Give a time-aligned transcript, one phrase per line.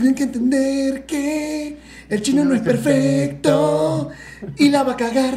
[0.00, 1.76] tienen que entender que
[2.08, 4.10] el chino no es perfecto
[4.56, 5.34] y la va a cagar.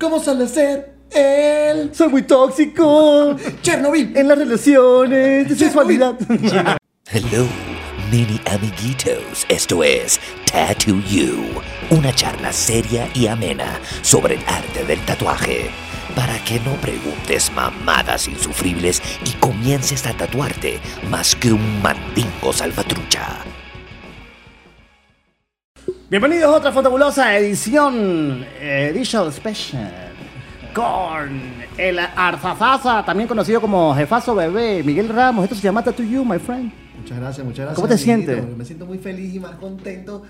[0.00, 1.90] ¿Cómo sale a ser él?
[1.94, 4.16] Soy muy tóxico Chernobyl.
[4.16, 6.18] en las relaciones de sexualidad.
[7.08, 7.46] Hello,
[8.10, 9.46] mini amiguitos.
[9.48, 10.18] Esto es
[10.50, 11.36] Tattoo You,
[11.96, 15.70] una charla seria y amena sobre el arte del tatuaje.
[16.18, 23.36] Para que no preguntes mamadas insufribles y comiences a tatuarte más que un mandingo salvatrucha.
[26.10, 29.92] Bienvenidos a otra fantabulosa edición, Edition Special,
[30.74, 31.40] con
[31.76, 35.44] el arzazaza, también conocido como Jefazo Bebé, Miguel Ramos.
[35.44, 36.72] Esto se llama Tattoo You, my friend.
[36.98, 37.76] Muchas gracias, muchas gracias.
[37.76, 38.56] ¿Cómo te sientes?
[38.56, 40.24] Me siento muy feliz y más contento.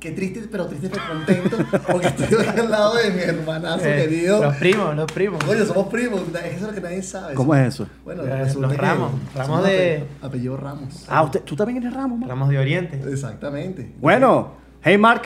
[0.00, 1.58] Qué triste, pero triste, pero contento.
[1.92, 4.42] Porque estoy al lado de mi hermanazo Eh, querido.
[4.42, 5.44] Los primos, los primos.
[5.46, 6.22] Oye, somos primos.
[6.22, 7.34] Eso es lo que nadie sabe.
[7.34, 7.86] ¿Cómo es eso?
[8.04, 11.04] Bueno, Eh, resulta los que Ramos, Ramos somos de- apellido, apellido Ramos.
[11.08, 12.28] Ah, usted, tú también eres Ramos, man?
[12.30, 12.98] Ramos de Oriente.
[13.12, 13.92] Exactamente.
[14.00, 15.22] Bueno, hey Mark,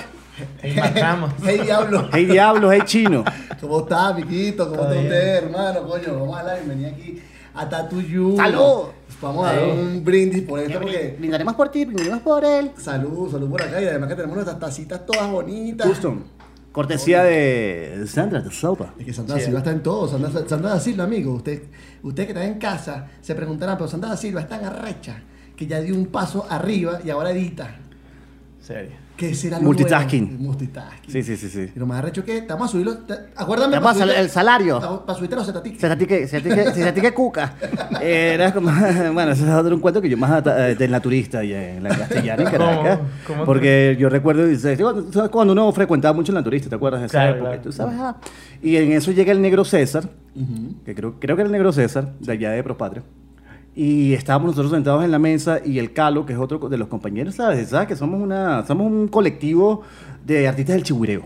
[0.60, 1.32] Hey, Marc Ramos.
[1.44, 2.08] Hey, diablo.
[2.12, 3.22] hey Diablo, hey Chino.
[3.60, 4.68] ¿Cómo está, amiguito?
[4.68, 5.82] ¿Cómo está usted, hermano?
[5.86, 7.22] Coño, vamos a la bienvenida aquí
[7.54, 8.36] a Tattoo You.
[8.36, 8.86] ¡Salud!
[9.20, 11.16] Vamos a dar un brindis por esto porque...
[11.18, 12.72] Brindaremos por ti, brindaremos por él.
[12.76, 15.86] Salud, salud por acá y además que tenemos nuestras tacitas todas bonitas.
[15.86, 16.22] Custom,
[16.72, 18.94] cortesía de Sandra de Sopa.
[18.98, 20.08] Es que Sandra Silva está en todo.
[20.08, 21.34] Sandra, Sandra da Silva, amigo.
[21.34, 21.62] Usted,
[22.02, 25.22] usted que está en casa se preguntarán, pero Sandra da Silva es tan arrecha
[25.56, 27.76] que ya dio un paso arriba y ahora edita.
[28.60, 29.03] Serio.
[29.16, 30.26] ¿Qué será lo Multitasking.
[30.28, 30.42] nuevo?
[30.42, 31.10] Multitasking.
[31.12, 31.70] Sí, sí, sí, sí.
[31.74, 32.96] Y lo más arrecho que estamos a subirlo.
[33.36, 33.76] Acuérdame.
[33.78, 35.02] Vamos a para hacer el salario.
[35.06, 35.78] Para, subirte los zetatic.
[35.78, 37.54] Se a ti que, se a ti que, se a ti que cuca.
[38.02, 38.70] Era como,
[39.12, 41.90] bueno, ese es otro un cuento que yo más eh, del naturista y en la
[41.90, 42.98] castellana en Caracas.
[42.98, 43.08] ¿Cómo?
[43.26, 47.02] ¿Cómo porque yo recuerdo, dice, ¿tú sabes cuando uno frecuentaba mucho el naturista, ¿te acuerdas
[47.02, 47.48] de esa Claro, época?
[47.50, 47.62] claro.
[47.62, 48.16] Tú sabes, ah.
[48.62, 50.08] Y en eso llega el negro César,
[50.84, 53.04] que creo, creo que era el negro César, de allá de Propatria.
[53.76, 56.88] Y estábamos nosotros sentados en la mesa y el Calo, que es otro de los
[56.88, 57.70] compañeros, ¿sabes?
[57.70, 57.88] ¿Sabes?
[57.88, 59.82] Que somos, una, somos un colectivo
[60.24, 61.22] de artistas del chihuireo.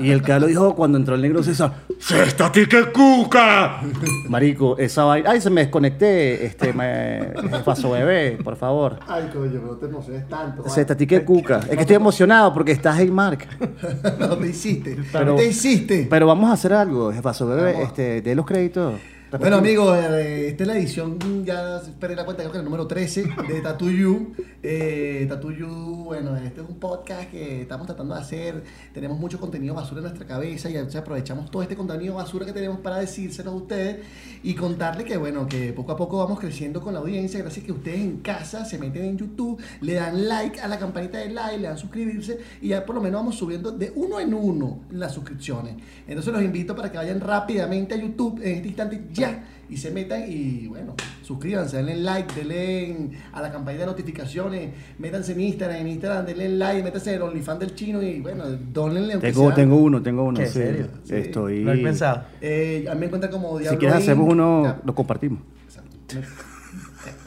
[0.00, 3.80] Y el Calo dijo cuando entró el negro César, ¡Cesta ti que cuca!
[4.28, 5.30] Marico, esa vaina.
[5.30, 7.32] Ay, se me desconecté, este, me,
[7.64, 8.98] paso bebé, por favor.
[9.06, 10.62] Ay, coño, no te emociones tanto.
[10.62, 10.74] vale.
[10.74, 11.60] Cesta ti que cuca.
[11.60, 13.46] Es que estoy emocionado porque estás en Mark.
[14.18, 14.98] no te hiciste.
[15.10, 16.06] Pero- te hiciste.
[16.10, 18.94] Pero vamos a hacer algo, jefazo bebé, este, de los créditos.
[19.30, 22.86] Bueno, amigos, eh, esta es la edición, ya perdí la cuenta, creo que el número
[22.86, 24.32] 13 de Tattoo You.
[24.62, 25.68] Eh, Tattoo You,
[26.04, 28.64] bueno, este es un podcast que estamos tratando de hacer.
[28.94, 32.80] Tenemos mucho contenido basura en nuestra cabeza y aprovechamos todo este contenido basura que tenemos
[32.80, 33.98] para decírselos a ustedes
[34.42, 37.38] y contarles que, bueno, que poco a poco vamos creciendo con la audiencia.
[37.40, 41.18] Gracias que ustedes en casa se meten en YouTube, le dan like a la campanita
[41.18, 44.32] de like, le dan suscribirse y ya por lo menos vamos subiendo de uno en
[44.32, 45.76] uno las suscripciones.
[46.06, 49.90] Entonces los invito para que vayan rápidamente a YouTube en este instante ya y se
[49.90, 55.40] metan y bueno, suscríbanse, denle like, denle en- a la campanita de notificaciones, métanse en
[55.42, 59.30] Instagram, en Instagram denle like, métanse en el OnlyFans del chino y bueno, donenle aunque
[59.32, 60.38] Tengo, tengo uno, tengo uno.
[60.40, 60.52] ¿Qué, sí.
[60.54, 60.86] serio?
[61.04, 61.14] Sí.
[61.16, 61.64] Estoy.
[61.64, 62.22] Lo he pensado.
[62.40, 64.80] Eh, a mí me encuentran como Si Diablo quieres hacemos uno, Ya.
[64.84, 65.40] lo compartimos.
[65.66, 66.16] Exacto.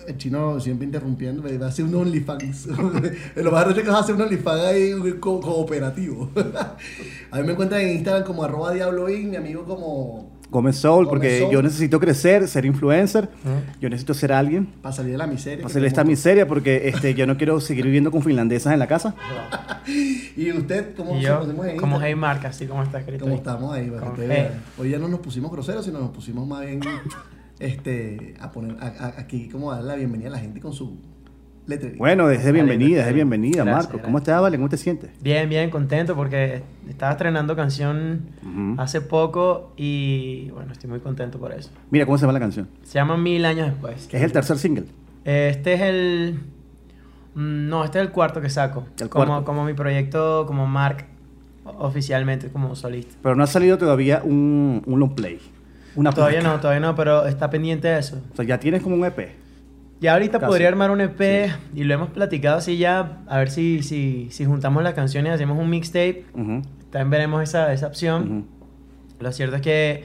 [0.07, 2.65] El chino siempre interrumpiendo, me va a hacer un OnlyFans.
[3.35, 6.29] Lo más raro es que vas a hacer un OnlyFans ahí un co- cooperativo.
[7.31, 11.09] A mí me encuentran en Instagram como arroba diabloin, mi amigo como Gómez Soul, Gómez
[11.09, 11.51] porque Soul.
[11.53, 13.29] yo necesito crecer, ser influencer.
[13.79, 14.65] Yo necesito ser alguien.
[14.81, 15.63] para salir de la miseria.
[15.63, 18.79] Para que hacer esta miseria, porque este, yo no quiero seguir viviendo con finlandesas en
[18.79, 19.15] la casa.
[20.35, 21.99] ¿Y usted cómo Y se yo, en como?
[22.01, 23.21] Hey Mark, así como está escrito.
[23.23, 23.39] ¿Cómo ahí.
[23.39, 23.91] estamos ahí?
[24.77, 26.81] Hoy ya no nos pusimos groseros, sino nos pusimos más bien
[27.59, 30.73] este, a poner a- a- aquí como a darle la bienvenida a la gente con
[30.73, 30.97] su
[31.67, 31.97] letrería.
[31.97, 34.01] Bueno, es de bienvenida, es de bienvenida, Gracias, Marco.
[34.03, 34.29] ¿Cómo gracias.
[34.33, 34.57] estás, Vale?
[34.57, 35.09] ¿Cómo te sientes?
[35.21, 38.21] Bien, bien, contento porque estaba estrenando canción
[38.77, 41.69] hace poco y bueno, estoy muy contento por eso.
[41.89, 42.67] Mira cómo se llama la canción.
[42.83, 44.09] Se llama Mil Años Después.
[44.11, 44.85] Es el tercer single.
[45.23, 46.39] Este es el...
[47.35, 48.85] mm, No, este es el cuarto que saco.
[48.99, 49.45] El como, cuarto.
[49.45, 51.05] como mi proyecto como Mark
[51.63, 53.15] oficialmente como solista.
[53.21, 55.39] Pero no ha salido todavía un, un long play.
[55.95, 56.55] Una Todavía placa.
[56.55, 58.19] no, todavía no, pero está pendiente de eso.
[58.33, 59.29] O sea, ya tienes como un EP.
[60.01, 60.49] Ya ahorita Casi.
[60.49, 64.45] podría armar un EP y lo hemos platicado así ya, a ver si, si, si
[64.45, 66.25] juntamos las canciones hacemos un mixtape.
[66.33, 68.23] Ujú, También veremos esa, esa opción.
[68.23, 68.45] ujú.
[69.19, 70.03] Lo cierto es que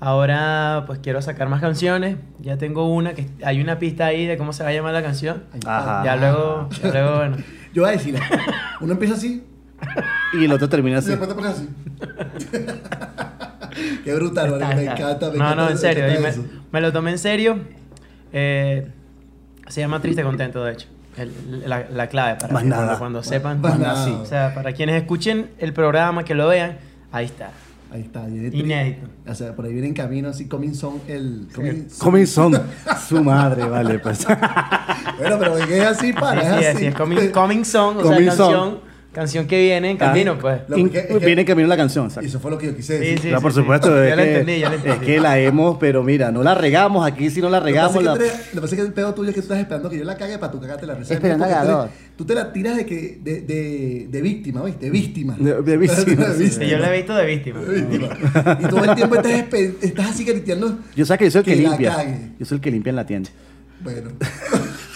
[0.00, 2.16] ahora pues quiero sacar más canciones.
[2.40, 5.02] Ya tengo una, que hay una pista ahí de cómo se va a llamar la
[5.02, 5.44] canción.
[5.66, 6.00] Ajá.
[6.00, 6.04] está.
[6.04, 7.36] Ya luego, ya luego bueno.
[7.74, 8.18] Yo voy a decir,
[8.80, 9.44] uno empieza así
[10.32, 11.10] Y el otro termina y así.
[11.10, 11.68] después te pones así.
[14.04, 14.94] Qué brutal, Está, vale, me está.
[14.96, 15.30] encanta.
[15.30, 16.20] Me no, encanta, no, en me serio.
[16.20, 16.32] me,
[16.72, 17.58] me lo tomé en serio.
[18.32, 18.88] Eh,
[19.68, 20.86] se llama Triste Contento, de hecho.
[21.16, 22.82] El- la, la clave para Más que nada.
[22.84, 23.60] cuando, cuando sepan.
[23.60, 24.06] más nada.
[24.20, 26.76] O sea, para quienes escuchen el programa, que lo vean,
[27.12, 27.50] ahí está.
[27.92, 28.28] Ahí está.
[28.28, 29.06] Inédito.
[29.28, 31.46] O sea, por ahí viene en camino así, Coming Son, el...
[31.54, 31.98] Coming Son.
[32.00, 32.62] Coming Son.
[33.08, 34.26] Su madre, vale, pues.
[35.16, 36.78] Bueno, pero es así, Sí, para, sí, es es, así.
[36.78, 38.52] sí, es coming, coming song, o Coming sea, song.
[38.52, 38.80] canción,
[39.14, 40.60] canción que viene en camino, pues.
[40.68, 42.26] Lo In- que- es que- viene en camino la canción, exacto.
[42.26, 43.18] Y eso fue lo que yo quise Sí, decir.
[43.20, 43.60] sí, Claro, por sí.
[43.60, 43.88] supuesto.
[43.96, 44.98] Ya es la que- entendí, ya la entendí.
[44.98, 47.70] Es que la hemos, pero mira, no la regamos aquí, si no la Lo que
[47.70, 47.96] regamos.
[47.96, 48.24] pasa La...
[48.26, 50.04] es que pasa es que el pedo tuyo es que tú estás esperando que yo
[50.04, 51.14] la cague para tú cagarte la receta.
[51.14, 54.86] Esperando Porque tú te la tiras de, que, de, de, de víctima, ¿viste?
[54.86, 55.36] De víctima.
[55.38, 57.60] De- de víctima, De Sí, yo la he visto de víctima.
[57.60, 58.58] De víctima.
[58.60, 60.78] Y todo el tiempo estás, estás así griteando.
[60.96, 61.94] Yo sé que yo soy el que, Que la limpia.
[61.96, 62.18] cague.
[62.38, 63.30] Yo soy el que limpia en la tienda.
[63.80, 64.10] Bueno,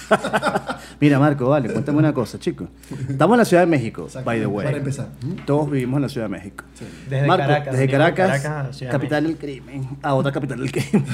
[1.00, 2.68] Mira, Marco, vale, cuéntame una cosa, chicos.
[3.08, 4.66] Estamos en la Ciudad de México, by the way.
[4.66, 5.08] para empezar.
[5.46, 6.64] Todos vivimos en la Ciudad de México.
[7.08, 11.04] Desde Marco, Caracas, desde Caracas, de capital del crimen, a otra capital del crimen.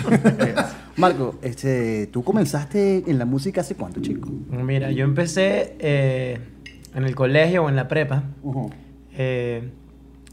[0.96, 4.29] Marco, este, tú comenzaste en la música hace cuánto, chico?
[4.50, 6.38] Mira, yo empecé eh,
[6.94, 8.25] en el colegio o en la prepa,
[9.12, 9.70] eh,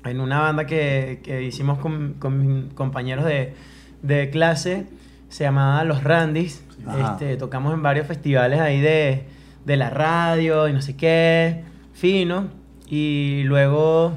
[0.06, 3.54] en una banda que, que hicimos con, con mis compañeros de,
[4.02, 4.86] de clase,
[5.30, 6.64] se llamaba Los Randys.
[7.12, 9.26] Este, tocamos en varios festivales ahí de,
[9.66, 11.64] de la radio y no sé qué,
[11.94, 12.48] fino.
[12.88, 14.14] Y luego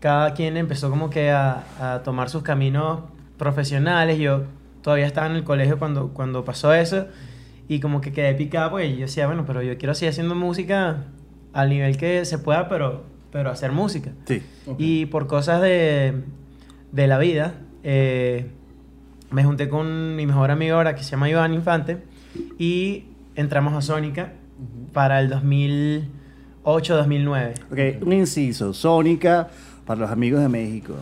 [0.00, 3.00] cada quien empezó como que a, a tomar sus caminos
[3.36, 4.18] profesionales.
[4.18, 4.44] Yo
[4.82, 7.06] todavía estaba en el colegio cuando, cuando pasó eso.
[7.68, 11.04] Y como que quedé picado, pues yo decía, bueno, pero yo quiero seguir haciendo música
[11.52, 14.12] al nivel que se pueda, pero, pero hacer música.
[14.26, 14.40] Sí.
[14.66, 14.76] Ok.
[14.78, 16.22] Y por cosas de,
[16.92, 18.52] de la vida, eh,
[19.30, 21.98] me junté con mi mejor amigo ahora que se llama Iván Infante
[22.58, 24.32] y entramos a Sónica
[24.92, 25.30] para el
[26.64, 27.54] 2008-2009.
[27.70, 28.72] Ok, un inciso.
[28.72, 29.48] Sónica,
[29.84, 30.94] para los amigos de México.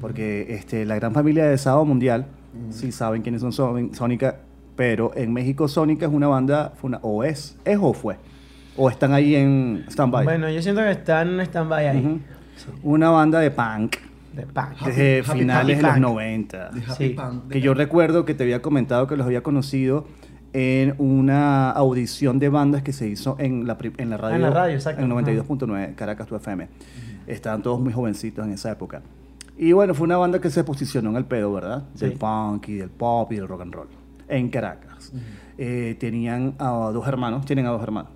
[0.00, 2.26] Porque este, la gran familia de Sábado Mundial,
[2.70, 4.40] sí saben quiénes son Só- Sónica,
[4.76, 8.16] pero en México Sónica es una banda, fue una, o es, es o fue.
[8.76, 10.24] O están ahí en stand-by.
[10.24, 12.20] Bueno, yo siento que están en stand-by ahí.
[12.82, 13.96] Una banda de punk
[14.36, 14.78] De punk.
[14.84, 16.02] Desde happy- finales happy de los punk.
[16.02, 16.68] 90.
[16.70, 17.08] De Happy Sí.
[17.10, 17.48] Punk.
[17.48, 20.06] Que yo recuerdo que te había comentado que los había conocido
[20.52, 24.32] en una audición de bandas que se hizo en la, en la radio.
[24.32, 25.02] Ah, en la radio, exacto.
[25.02, 26.68] En 92.9, Caracas tu FM.
[27.26, 29.02] Estaban todos muy jovencitos en esa época.
[29.58, 31.84] Y bueno, fue una banda que se posicionó en el pedo, ¿verdad?
[31.98, 33.88] Del punk y del pop y del rock and roll.
[34.28, 35.12] En Caracas.
[35.58, 38.10] Eh, tenían a dos hermanos, tienen a dos hermanos.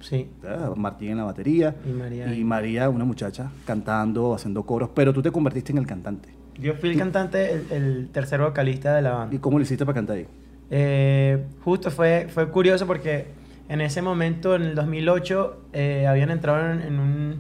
[0.77, 2.35] Martín en la batería Y María.
[2.35, 6.29] y María, una muchacha, cantando, haciendo coros, pero tú te convertiste en el cantante.
[6.59, 9.35] Yo fui el cantante, el, el tercer vocalista de la banda.
[9.35, 10.27] ¿Y cómo lo hiciste para cantar ahí?
[10.71, 13.29] Eh, justo fue, fue curioso porque
[13.71, 17.37] en ese momento, en el 2008, eh, habían entrado en, en un,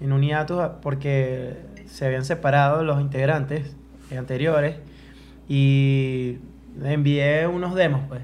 [0.00, 1.54] en un hiatus porque
[1.86, 3.76] se habían separado los integrantes
[4.18, 4.76] anteriores
[5.48, 6.38] y
[6.82, 8.22] envié unos demos, pues.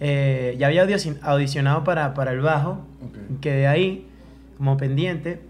[0.00, 3.40] Eh, ya había audici- audicionado para, para el bajo, Ok.
[3.40, 4.06] quedé ahí
[4.56, 5.40] como pendiente,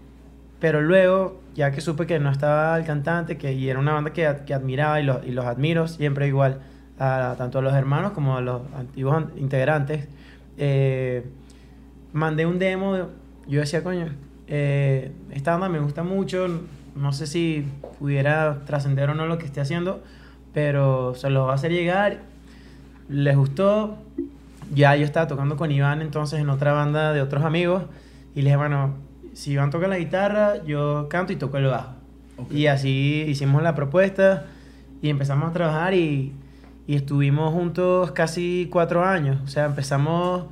[0.59, 4.11] pero luego, ya que supe que no estaba el cantante, que y era una banda
[4.11, 6.59] que, que admiraba y los, y los admiro siempre igual,
[6.99, 10.07] a, tanto a los hermanos como a los antiguos an- integrantes,
[10.57, 11.23] eh,
[12.11, 13.07] mandé un demo,
[13.47, 14.07] yo decía, coño,
[14.47, 16.47] eh, esta banda me gusta mucho,
[16.95, 17.65] no sé si
[17.99, 20.01] pudiera trascender o no lo que esté haciendo,
[20.53, 22.17] pero se los va a hacer llegar,
[23.07, 23.97] les gustó,
[24.73, 27.83] ya yo estaba tocando con Iván entonces en otra banda de otros amigos
[28.35, 28.95] y le dije, bueno,
[29.33, 31.93] si Iván toca la guitarra, yo canto y toco el bajo.
[32.49, 34.45] Y así hicimos la propuesta
[35.01, 36.33] y empezamos a trabajar y,
[36.87, 39.39] y estuvimos juntos casi cuatro años.
[39.43, 40.45] O sea, empezamos,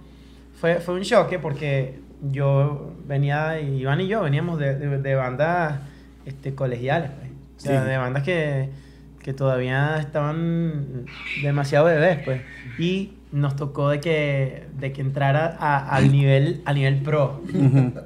[0.60, 2.00] fue, fue un choque porque
[2.32, 5.80] yo venía, Iván y yo veníamos de, de, de bandas
[6.26, 7.30] este, colegiales, pues.
[7.58, 7.90] o sea, Sí.
[7.90, 8.70] de bandas que,
[9.22, 11.06] que todavía estaban
[11.42, 12.42] demasiado bebés, pues.
[12.80, 17.42] Y nos tocó de que, de que entrara a- al nivel, al nivel pro.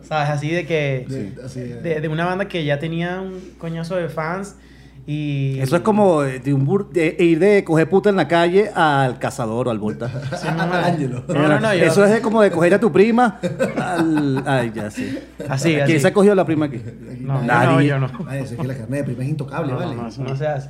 [0.04, 0.30] ¿Sabes?
[0.30, 1.06] Así de que...
[1.08, 4.56] De- así de- De, de una banda que ya tenía un coñazo de fans
[5.08, 5.60] y...
[5.60, 9.18] Eso es como de, un bur- de ir de coger puta en la calle al
[9.20, 10.10] cazador o al volta.
[10.38, 11.48] Sí, no, no.
[11.48, 13.40] No, no, yo- Eso es de como de coger a tu prima
[13.78, 14.44] al...
[14.46, 15.18] Ay, ya sí.
[15.50, 16.00] Así, ¿Quién así.
[16.00, 16.82] se ha cogido a la prima aquí?
[17.20, 17.68] No, yo Nadie.
[17.70, 18.10] no, yo no.
[18.28, 19.96] Ay, es que la carne de prima es intocable, No, ¿vale?
[19.96, 20.70] no, se hace.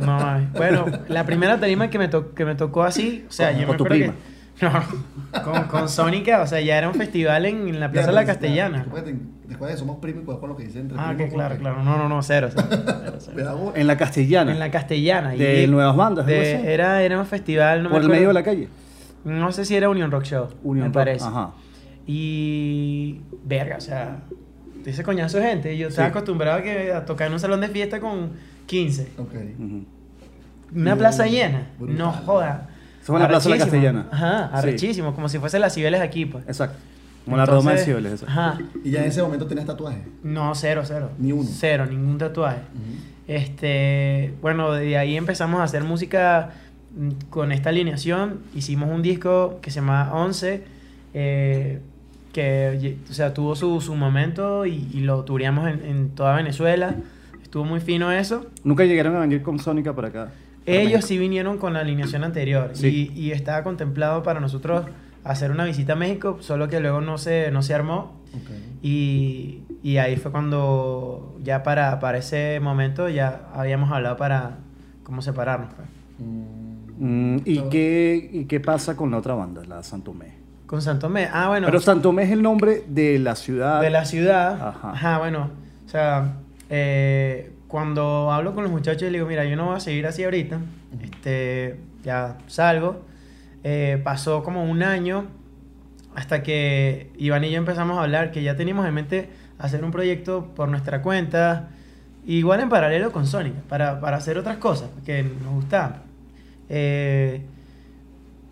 [0.00, 0.52] No, mames.
[0.52, 3.66] Bueno, la primera tarima que me, to- que me tocó así, o sea, Con- yo
[3.66, 4.12] con me tu prima.
[4.12, 4.31] que...
[4.62, 8.12] No, con, con Sónica, o sea, ya era un festival en, en la Plaza de
[8.14, 8.84] la Castellana.
[8.84, 10.82] Recuerden, Después de somos primos y cuidado con lo que dicen.
[10.82, 11.82] entre Ah, primos, que claro, porque- claro.
[11.82, 12.48] No, no, no, cero.
[12.54, 13.32] cero, cero, cero.
[13.34, 13.72] Cuidado.
[13.76, 14.52] En la castellana.
[14.52, 15.30] En la Castellana.
[15.30, 16.66] De Nuevas Bandas, algo de- así.
[16.66, 18.14] era, era un festival, no me por el acuerdo.
[18.14, 18.68] medio de la calle.
[19.24, 20.48] No sé si era Union Rock Show.
[20.62, 21.24] Unión me Rock, parece.
[21.26, 21.50] Ajá.
[22.06, 23.20] Y.
[23.44, 24.20] Verga, o sea.
[24.84, 25.76] Ese coñazo de gente.
[25.78, 26.10] Yo estaba Sí.
[26.10, 28.30] acostumbrado a, que, a tocar en un salón de fiesta con
[28.66, 29.08] 15.
[29.18, 29.34] Ok.
[29.58, 29.84] Ujú.
[30.74, 31.68] Una plaza llena.
[31.78, 31.98] brutal.
[31.98, 32.68] No joda.
[33.02, 33.64] Eso fue en la Plaza de la.
[33.64, 34.06] Castellana.
[34.12, 34.56] Ajá, Sí.
[34.58, 35.14] arrechísimo.
[35.14, 36.44] Como si fuese las Cibeles aquí, pues.
[36.46, 36.78] Exacto.
[37.24, 38.22] Como la Roma de Cibeles.
[38.22, 38.58] Ajá.
[38.84, 40.02] Y ya en ese momento tenías tatuajes.
[40.22, 41.10] No, cero, cero.
[41.18, 41.48] Ni uno.
[41.52, 42.60] Cero, ningún tatuaje.
[43.28, 46.50] Este, bueno, de ahí empezamos a hacer música
[46.96, 48.40] mm, con esta alineación.
[48.54, 50.62] Hicimos un disco que se llama 11,
[51.14, 51.80] eh,
[52.32, 56.94] que o sea, tuvo su, su momento y, y lo tureamos en, en toda Venezuela.
[57.42, 58.46] Estuvo muy fino eso.
[58.64, 60.28] Nunca llegaron a venir con Sónica para acá.
[60.66, 63.10] Ellos sí vinieron con la alineación anterior Sí.
[63.14, 64.86] y, y estaba contemplado para nosotros
[65.24, 68.20] hacer una visita a México, solo que luego no se, no se armó.
[68.82, 74.58] Y, y ahí fue cuando ya para, para ese momento ya habíamos hablado para
[75.04, 75.72] cómo separarnos.
[75.74, 75.88] pues.
[76.98, 80.34] Mm, ¿y, qué, ¿Y qué pasa con la otra banda, la Santomé?
[80.66, 81.28] Con Santomé.
[81.32, 81.66] Ah, bueno.
[81.66, 83.80] Pero Santomé es el nombre de la ciudad.
[83.80, 84.54] de la ciudad.
[84.68, 84.90] Ajá.
[84.92, 85.50] Ajá, bueno.
[85.84, 86.36] O sea,
[86.70, 90.22] eh, cuando hablo con los muchachos, les digo, mira, yo no voy a seguir así
[90.22, 90.60] ahorita.
[91.02, 93.00] Este, ya salgo.
[93.64, 95.24] Eh, pasó como un año
[96.14, 99.90] hasta que Iván y yo empezamos a hablar que ya teníamos en mente hacer un
[99.90, 101.70] proyecto por nuestra cuenta,
[102.26, 106.02] igual en paralelo con Sonic, para, para hacer otras cosas que nos gustaban.
[106.68, 107.40] Eh,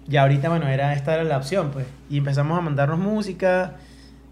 [0.08, 1.84] y ahorita, bueno, era esta era la opción, pues.
[2.08, 3.74] Y empezamos a mandarnos música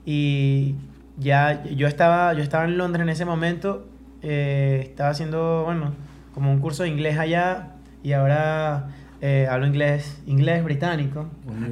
[0.07, 0.77] y
[1.19, 3.87] ya yo estaba, yo estaba en Londres en ese momento,
[4.23, 5.93] eh, estaba haciendo, bueno,
[6.35, 7.71] como un curso de inglés allá
[8.03, 8.89] y ahora
[9.21, 11.27] eh, hablo inglés, inglés británico.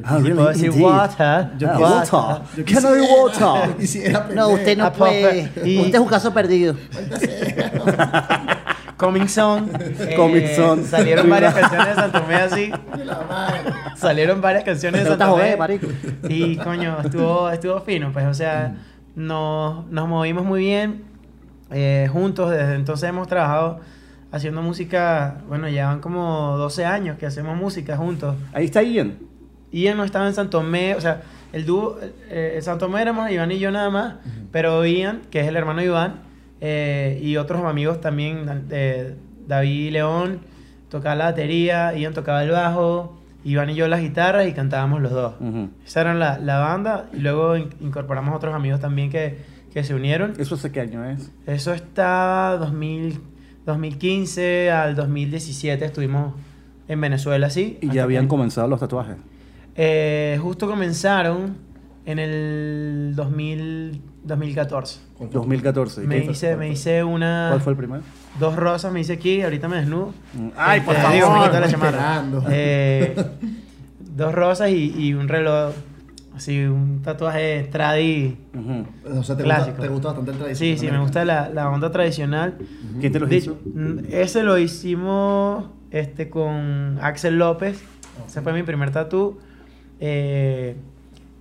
[0.04, 0.34] Ah, Y really?
[0.34, 0.82] puedo decir Indeed.
[0.84, 2.12] water, Yo- water.
[2.12, 2.42] water.
[2.56, 3.76] Yo Can I water?
[3.78, 4.28] quisiera.
[4.34, 5.44] No, usted no puede.
[5.48, 5.68] profe.
[5.70, 6.74] Y- Usted es un caso perdido.
[8.96, 9.68] Coming Song.
[10.00, 10.84] eh, Coming Song.
[10.84, 12.72] Salieron varias canciones de Santomé así.
[13.96, 15.56] Salieron varias canciones de Santomé.
[16.28, 18.74] Y coño, estuvo, estuvo fino, pues, o sea,
[19.14, 21.04] nos, nos movimos muy bien
[21.70, 22.50] eh, juntos.
[22.50, 23.80] Desde entonces hemos trabajado
[24.32, 28.36] haciendo música, bueno, llevan como 12 años que hacemos música juntos.
[28.52, 29.18] Ahí está Ian.
[29.72, 33.58] Ian no estaba en Santomé, o sea, el dúo, eh, en Santomé éramos Iván y
[33.58, 34.14] yo nada más,
[34.52, 36.14] pero Ian, que es el hermano de Iván,
[36.60, 39.14] eh, y otros amigos también, eh,
[39.46, 40.40] David León
[40.88, 45.12] tocaba la batería, Ian tocaba el bajo, Iván y yo las guitarras y cantábamos los
[45.12, 45.34] dos.
[45.40, 45.68] Ujú.
[45.84, 49.38] Esa era la, la banda y luego in- incorporamos otros amigos también que,
[49.76, 50.32] que se unieron.
[50.38, 51.30] ¿Eso hace qué año es?
[51.46, 53.20] Eso está 2000,
[53.66, 56.32] 2015 al 2017 estuvimos
[56.88, 57.76] en Venezuela, sí.
[57.82, 59.16] Y ya habían que- comenzado los tatuajes.
[59.74, 61.58] eh, justo comenzaron
[62.06, 65.00] en el 2000, 2014.
[65.30, 66.04] 2014.
[66.04, 67.48] ¿Y Me hice, me hice una...
[67.50, 68.02] ¿Cuál fue el primero?
[68.40, 70.14] Dos rosas me hice aquí, ahorita me desnudo.
[70.32, 71.14] Mm, Ay, por Este, favor.
[71.14, 72.24] digo, me quito la chamarra.
[72.48, 73.14] Eh,
[74.16, 75.74] dos rosas y, y un reloj,
[76.36, 78.36] así, un tatuaje tradi.
[78.54, 79.18] Ujú.
[79.18, 79.70] O sea, te Clásico.
[79.70, 80.78] gusta, te gusta bastante el tradicional.
[80.78, 82.58] Sí, sí, me gusta la, la onda tradicional.
[83.00, 83.58] ¿Quién te De- hizo?
[83.74, 87.82] mm, ese lo hicimos este, con Axel López.
[88.28, 89.38] Ese fue mi primer tatú.
[90.00, 90.76] Eh,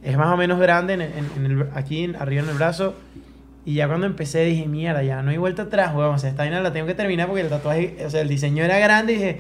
[0.04, 2.96] es más o menos grande en en- en el- aquí arriba en el brazo.
[3.66, 6.14] Y ya cuando empecé dije, mierda, ya no hay vuelta atrás, weón.
[6.16, 8.64] O sea, esta vaina la tengo que terminar porque el tatuaje, o sea, el diseño
[8.64, 9.40] era grande y dije,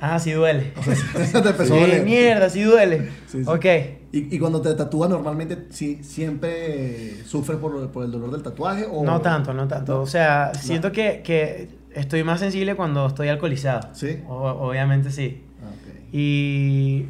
[0.00, 0.72] ah, sí duele.
[1.20, 2.02] Eso te empezó a Sí, doler.
[2.04, 3.10] mierda, sí duele.
[3.26, 3.50] Sí, sí.
[3.50, 3.66] Ok.
[4.12, 8.86] ¿Y, y cuando te tatúas normalmente sí, siempre sufres por, por el dolor del tatuaje?
[8.90, 9.04] O...
[9.04, 10.00] No tanto, no tanto.
[10.00, 13.88] O sea, siento que, que estoy más sensible cuando estoy alcoholizado.
[13.92, 14.18] ¿Sí?
[14.28, 15.42] O- obviamente sí.
[15.62, 15.94] Ah, ok.
[16.12, 17.06] Y.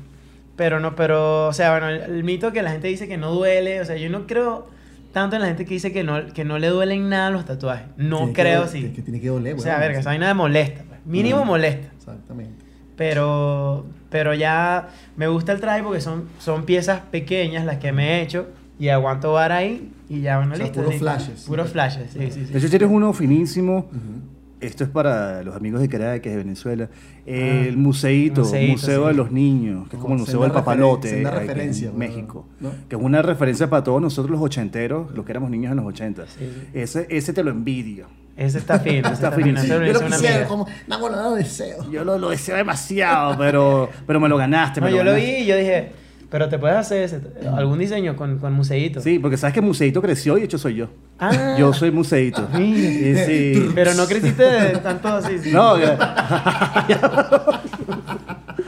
[0.57, 1.49] Pero no, pero.
[1.49, 3.81] O sea, bueno, el, el mito que la gente dice que no duele.
[3.81, 4.67] O sea, yo no creo
[5.13, 7.87] tanto en la gente que dice que no, que no le duelen nada los tatuajes.
[7.99, 8.83] No Tiene creo así.
[8.83, 10.01] Que, que tiene que doler, o sea, a weón, ver, que sí.
[10.01, 10.83] esa vaina molesta.
[10.89, 11.01] pues.
[11.07, 11.45] Mínimo Ajá.
[11.47, 11.89] molesta.
[11.97, 12.65] Exactamente.
[12.97, 13.87] Pero.
[14.11, 18.23] Pero ya me gusta el traje porque son, son piezas pequeñas las que me he
[18.23, 18.47] hecho.
[18.79, 19.91] Y aguanto vara ahí.
[20.09, 20.83] Y ya, bueno, O sea, listo.
[20.83, 21.45] puros flashes.
[21.47, 22.53] Puros flashes, sí, sí, sí.
[22.53, 23.79] De hecho, tienes uno finísimo.
[23.91, 24.37] Ujú.
[24.61, 26.89] Esto es para los amigos de Caracas, de Venezuela.
[26.93, 29.09] Ah, el museíto, museíto, Museo sí.
[29.09, 31.99] de los Niños, que es como el Museo del Papalote en referencia, ¿no?
[31.99, 32.47] México.
[32.61, 32.71] ¿No?
[32.89, 35.87] Que es una referencia para todos nosotros los ochenteros, los que éramos niños en los
[35.87, 36.31] ochentas.
[36.39, 36.69] Sí, sí.
[36.73, 38.07] Ese, ese te lo envidio.
[38.37, 39.07] Ese está fino.
[39.09, 39.53] ese Está fino.
[39.61, 40.49] lo Yo lo quisiera, amiga.
[40.49, 41.91] como, no, bueno, no lo deseo.
[41.91, 44.81] Yo lo, lo deseo demasiado, pero, pero me lo ganaste.
[44.81, 45.41] No, me yo lo vi ganaste.
[45.43, 45.93] y yo dije,
[46.31, 47.21] pero te puedes hacer ese-
[47.57, 49.01] algún diseño con, con museíto.
[49.01, 50.89] Sí, porque sabes que Museito creció y hecho soy yo.
[51.19, 51.57] Ah.
[51.59, 52.47] Yo soy Museito.
[52.53, 52.79] Mira.
[52.91, 53.15] Y
[53.55, 53.71] sí.
[53.75, 55.39] Pero no creciste de tanto así.
[55.39, 55.51] sí.
[55.55, 55.97] No, que-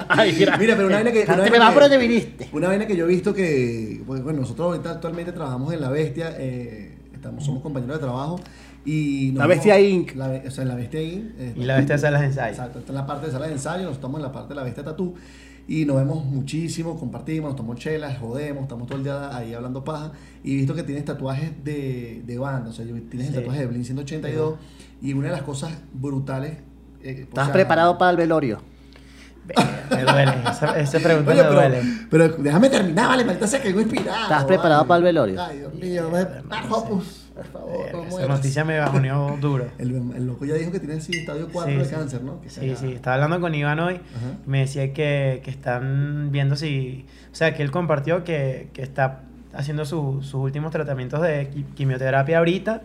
[0.08, 0.34] Ay.
[0.38, 1.25] Mira, pero una vaina que.
[1.25, 2.48] una Te vaina vas que- por donde viniste.
[2.52, 5.90] Una vaina que yo he visto que, pues, bueno, nosotros ahorita actualmente trabajamos en La
[5.90, 8.40] Bestia, eh, estamos, somos compañeros de trabajo
[8.88, 9.30] y...
[9.33, 10.14] nos La Bestia Inc.
[10.16, 11.25] La, o sea, La Bestia Inc.
[11.38, 12.50] eh, Y la bestia de salas de ensayo.
[12.50, 14.54] Exacto, está en la parte de sala de ensayo, nosotros estamos en la parte de
[14.54, 15.14] La Bestia Tatú
[15.68, 19.85] y nos vemos muchísimo, compartimos, nos tomamos chelas, jodemos, estamos todo el día ahí hablando
[19.85, 23.38] paja y visto que tienes tatuajes de, de banda, o sea, tienes el Sí.
[23.40, 24.54] tatuaje de Blink 182
[25.02, 26.52] y una de las cosas brutales...
[27.02, 28.62] eh, o ¿Estás sea, preparado para el velorio?
[29.90, 31.83] Me duele, esa, esa pregunta Oye, me pero, duele.
[32.11, 34.23] pero déjame terminar, vale, maldita sea que inspirado.
[34.25, 34.88] ¿Estás preparado vale.
[34.88, 35.42] para el velorio?
[35.42, 36.11] Ay, Dios mío,
[36.49, 39.66] Mark Hoppus, por favor, no Esa noticia me bajoneó duro.
[39.78, 41.90] El, el loco ya dijo que tiene así estadio 4 Sí, de sí.
[41.95, 42.40] cáncer, ¿no?
[42.40, 43.95] Que Sí, sí, estaba hablando con Iván hoy.
[43.95, 44.37] Ajá.
[44.47, 47.07] Me decía que, que están viendo si.
[47.33, 49.23] O sea, que él compartió que, que está
[49.54, 52.83] haciendo su- sus últimos tratamientos de qui- quimioterapia ahorita.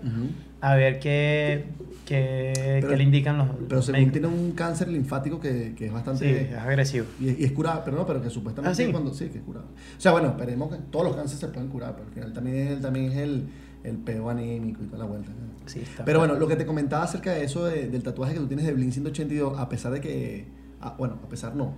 [0.62, 1.66] A ver qué,
[2.06, 3.48] qué, Pero- qué le indican los.
[3.50, 4.14] Pero los según médicos.
[4.14, 6.42] tiene un cáncer linfático que, que es Sí, bastante...
[6.52, 7.06] es agresivo.
[7.20, 8.92] Y es, y es curable, pero no, pero que supuestamente Ah, ¿sí?
[8.92, 9.70] cuando sí, que es curable.
[9.98, 12.68] O sea, bueno, esperemos que todos los cánceres se pueden curar, pero al final también
[12.68, 13.44] es, también es el,
[13.84, 15.32] el peo anímico y toda la vuelta.
[15.66, 16.04] Sí, está.
[16.06, 18.66] Pero bueno, lo que te comentaba acerca de eso, de- del tatuaje que tú tienes
[18.66, 20.46] de Blink 182, a pesar de que,
[20.82, 21.74] ah, bueno, a pesar no,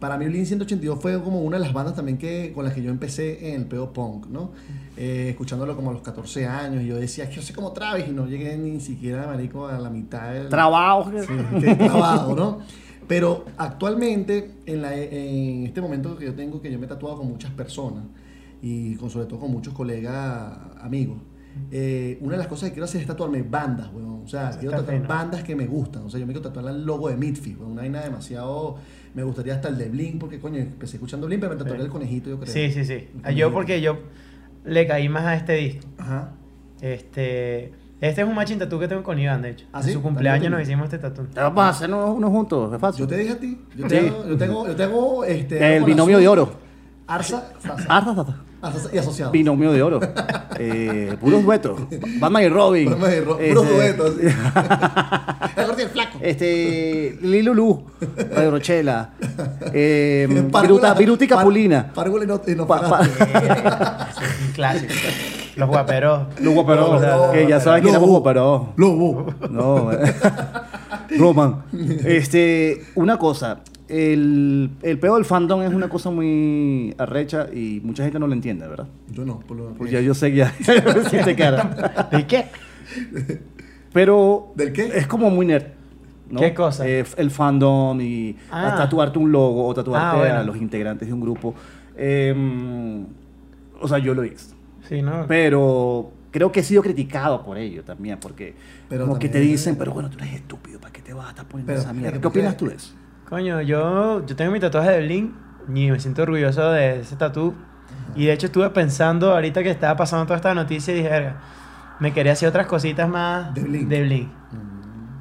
[0.00, 2.82] para mí Blink 182 fue como una de las bandas también que con las que
[2.82, 4.50] yo empecé en el peo punk, ¿no?
[4.96, 8.06] Eh, escuchándolo como a los 14 años, y yo decía, que yo sé como Travis,
[8.08, 10.48] y no llegué ni siquiera, marico, a la mitad del...
[10.48, 11.10] Trabajo.
[11.60, 12.58] Sí, trabajo, ¿no?
[13.06, 17.18] Pero actualmente, en, la, en este momento que yo tengo, que yo me he tatuado
[17.18, 18.04] con muchas personas
[18.60, 21.18] y con, sobre todo con muchos colegas, amigos,
[21.70, 24.22] eh, una de las cosas que quiero hacer es tatuarme bandas, weón.
[24.24, 25.08] O sea, quiero tatuar fino.
[25.08, 26.02] bandas que me gustan.
[26.04, 27.72] O sea, yo me quiero tatuar el logo de Midfield, weón.
[27.72, 28.76] Una vaina demasiado...
[29.14, 31.82] Me gustaría hasta el de Blink, porque coño, empecé escuchando Blink, pero me tatué Sí.
[31.82, 32.50] el conejito, yo creo.
[32.52, 33.08] Sí, sí, sí.
[33.36, 33.98] Yo porque yo
[34.64, 35.86] le caí más a este disco.
[35.98, 36.30] Ajá.
[36.80, 39.66] Este, este es un matching tattoo que tengo con Iván, de hecho.
[39.72, 39.92] ¿Ah, En sí?
[39.92, 41.26] su cumpleaños nos hicimos este tatu.
[41.34, 43.00] Vamos a hacer uno, uno juntos, es fácil.
[43.04, 43.60] Yo te dije a ti.
[43.76, 43.94] Yo Sí.
[43.96, 45.76] tengo, yo tengo, yo tengo este...
[45.76, 46.52] El binomio de oro.
[47.06, 47.84] Arsa, Sasa.
[47.88, 48.36] Ah,
[48.92, 49.32] y asociados.
[49.32, 50.00] Binomio de oro.
[50.58, 51.80] Eh, puros duetos.
[52.18, 52.90] Batman y Robin.
[52.90, 54.26] Batman y Ro- Este, puros duetos, sí.
[55.56, 56.18] El gordo y el flaco.
[56.20, 57.84] Este, Lilulu,
[58.34, 59.10] Radio Rochela,
[59.72, 60.26] eh,
[60.62, 61.92] Viruta, Viruta y Capulina.
[61.92, 64.92] Párvula y no, y no Pa- pa- un clásico.
[65.56, 66.22] Los guaperos.
[66.40, 68.62] Los guaperos, que ya sabes que éramos guaperos.
[68.76, 69.26] Lobo.
[69.50, 70.14] No, eh.
[71.18, 71.64] Roman.
[72.04, 73.58] Este, una cosa.
[73.88, 78.32] El, el peo del fandom es una cosa muy arrecha y mucha gente no lo
[78.32, 78.86] entiende, ¿verdad?
[79.10, 80.52] Yo no, por lo Pues ya yo sé que ya
[81.10, 82.08] sí te cara.
[82.10, 82.46] ¿De qué?
[83.92, 84.86] Pero ¿Del qué?
[84.94, 85.64] es como muy nerd.
[86.30, 86.40] ¿no?
[86.40, 86.88] ¿Qué cosa?
[86.88, 88.74] Eh, el fandom y Ah.
[88.78, 90.36] tatuarte un logo o tatuarte Ah, bueno.
[90.36, 91.54] a los integrantes de un grupo.
[91.96, 93.04] Eh,
[93.80, 94.54] o sea, yo lo hice.
[94.88, 95.26] Sí, ¿no?
[95.28, 98.54] Pero creo que he sido criticado por ello también, porque
[98.88, 101.30] Pero como que te dicen, pero bueno, tú eres estúpido, ¿para qué te vas a
[101.30, 102.12] estar poniendo Pero, esa mierda?
[102.12, 102.38] ¿por ¿Qué qué?
[102.40, 102.94] opinas tú de eso?
[103.32, 105.32] Coño, yo, yo tengo mi tatuaje de Blink
[105.74, 107.54] y me siento orgulloso de ese tatu.
[108.14, 111.40] Y de hecho estuve pensando ahorita que estaba pasando toda esta noticia y dije, verga,
[111.98, 113.88] me quería hacer otras cositas más De Blink.
[113.88, 114.28] De Blink.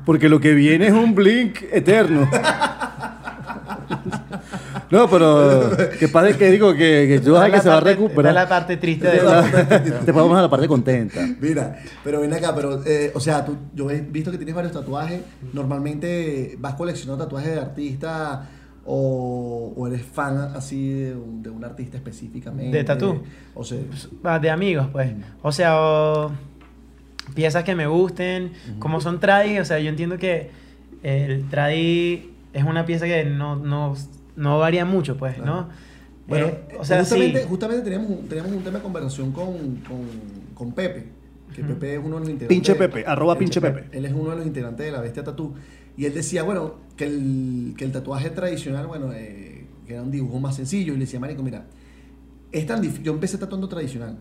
[0.06, 2.30] Porque lo que viene es un blink eterno.
[4.92, 7.90] no, pero que padre que digo que, que sabes es que se va a esta
[7.90, 8.32] recuperar.
[8.32, 9.42] es la parte triste de la.
[10.06, 11.26] Te podemos a la parte contenta.
[11.40, 14.74] Mira, pero ven acá, pero, eh, o sea, tú, yo he visto que tienes varios
[14.74, 15.22] tatuajes.
[15.54, 18.40] Normalmente vas coleccionando tatuajes de artistas
[18.86, 22.76] o, o eres fan así de un, de un artista específicamente.
[22.78, 23.22] ¿De tatú?
[23.54, 23.80] O sea,
[24.24, 25.12] Ah, de amigos, pues.
[25.42, 26.32] O sea, o
[27.36, 30.50] piezas que me gusten, como son tradi, o sea, yo entiendo que
[31.04, 33.96] el tradi es una pieza que no, no,
[34.36, 35.52] no varía mucho, pues, Claro.
[35.56, 35.70] ¿no?
[36.28, 37.46] bueno, Eh, o sea, justamente, sí.
[37.50, 39.54] justamente teníamos, un- teníamos un tema de conversación con,
[39.88, 40.00] con,
[40.54, 41.08] con Pepe,
[41.54, 41.74] que Ujú.
[41.74, 42.48] Pepe es uno de los integrantes.
[42.48, 43.86] Pinche Pepe, arroba pinche Pepe.
[43.92, 45.54] Él es uno de los integrantes de la Bestia Tatú.
[45.98, 50.12] Y él decía, bueno, que el, que el tatuaje tradicional, bueno, eh, que era un
[50.12, 50.94] dibujo más sencillo.
[50.94, 51.66] Y le decía, Marico, mira,
[52.54, 53.04] es tan difícil.
[53.04, 54.18] Yo empecé tatuando tradicional.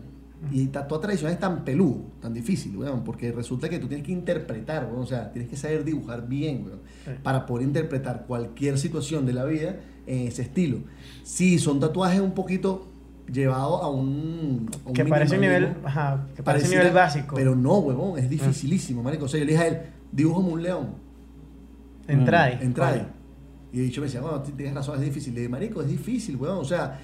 [0.51, 4.11] Y tatuar tradicional es tan peludo, tan difícil, weón, porque resulta que tú tienes que
[4.11, 7.11] interpretar, weón, o sea, tienes que saber dibujar bien, weón, Sí.
[7.21, 9.75] para poder interpretar cualquier situación de la vida
[10.07, 10.79] en ese estilo.
[11.23, 12.87] Sí, son tatuajes un poquito
[13.31, 14.69] llevados a un...
[14.85, 17.35] a un Que parece un nivel, ajá, que parece un Pareciera- nivel básico.
[17.35, 19.25] Pero no, huevón, es dificilísimo, marico.
[19.25, 19.77] O sea, yo le dije a él,
[20.11, 20.89] dibújame un león,
[22.07, 22.57] en tradi.
[22.63, 23.01] en tradi.
[23.73, 25.33] Y el bicho me decía, bueno, tienes razón, es difícil.
[25.33, 26.57] Le dije, marico, es difícil, huevón.
[26.57, 26.99] O sea,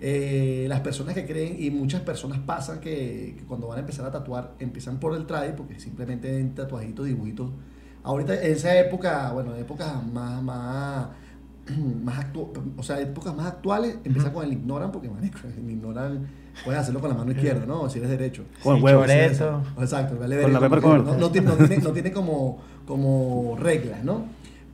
[0.00, 4.06] eh, las personas que creen, y muchas personas pasan que, que cuando van a empezar
[4.06, 7.50] a tatuar, empiezan por el tradi, porque simplemente ven tatuajitos, dibujitos.
[8.04, 11.08] Ahorita, en esa época, bueno, épocas más, más,
[12.04, 16.26] más actu o sea, épocas más actuales, empiezan con el ignoran, porque, marico, el ignoran,
[16.64, 17.88] puedes hacerlo con la mano izquierda, ¿no?
[17.88, 18.44] Si eres derecho.
[18.62, 19.06] Con huevos.
[19.06, 19.62] choreto.
[19.78, 21.20] Exacto, vale Con la pepper no, corn.
[21.20, 24.24] no tiene, no tiene- no tiene como, como reglas, ¿no?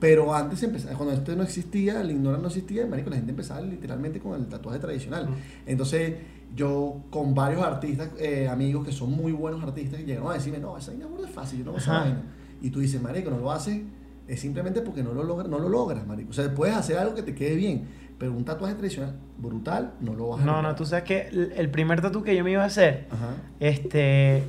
[0.01, 3.61] Pero antes empezaba, cuando esto no existía, el ignoran no existía, marico, la gente empezaba
[3.61, 5.29] literalmente con el tatuaje tradicional.
[5.67, 6.15] Entonces,
[6.55, 10.79] yo con varios artistas, eh, amigos que son muy buenos artistas, llegaron a decirme, no,
[10.79, 12.23] esa vaina es fácil, yo no hago esa vaina.
[12.63, 13.81] Y tú dices, marico, no lo haces,
[14.29, 16.31] es simplemente porque no lo, logra, no lo logras, marico.
[16.31, 17.89] O sea, puedes hacer algo que te quede bien,
[18.19, 20.71] pero un tatuaje tradicional brutal no lo vas a No, lograr.
[20.73, 23.31] no, tú sabes que el, el primer tatu que yo me iba a hacer, Ajá.
[23.61, 24.43] este,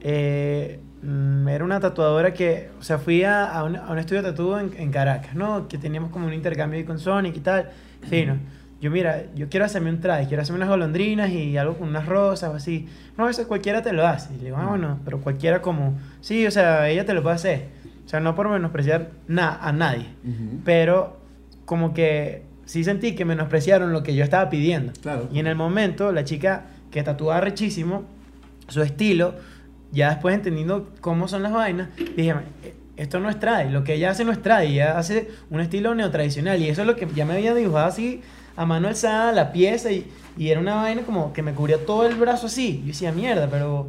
[0.00, 0.80] eh,
[1.48, 4.56] era una tatuadora que, o sea, fui a, a un, a un estudio de tatu
[4.56, 5.68] en, en Caracas, ¿no?
[5.68, 7.70] Que teníamos como un intercambio ahí con Sonic y tal.
[8.08, 8.36] Fino.
[8.80, 12.06] Yo, mira, yo quiero hacerme un traje, quiero hacerme unas golondrinas y algo con unas
[12.06, 12.86] rosas o así.
[13.16, 14.34] No, eso cualquiera te lo hace.
[14.34, 17.34] Y le digo, ah, bueno, pero cualquiera como, sí, o sea, ella te lo puede
[17.36, 17.68] hacer.
[18.08, 20.06] O sea, no por menospreciar na a nadie,
[20.64, 21.18] pero
[21.66, 24.94] como que sí sentí que menospreciaron lo que yo estaba pidiendo.
[25.02, 25.28] Claro.
[25.30, 28.04] Y en el momento, la chica que tatuaba rechísimo,
[28.68, 29.34] su estilo,
[29.92, 33.92] ya después entendiendo cómo son las vainas, dije, "Eh, esto no es trad, lo que
[33.96, 36.58] ella hace no es trad, ella hace un estilo neotradicional.
[36.62, 38.22] Y eso es lo que ya me había dibujado así,
[38.56, 42.06] a mano alzada, la pieza, y, y era una vaina como que me cubría todo
[42.06, 42.78] el brazo así.
[42.80, 43.88] Yo decía, mierda, pero...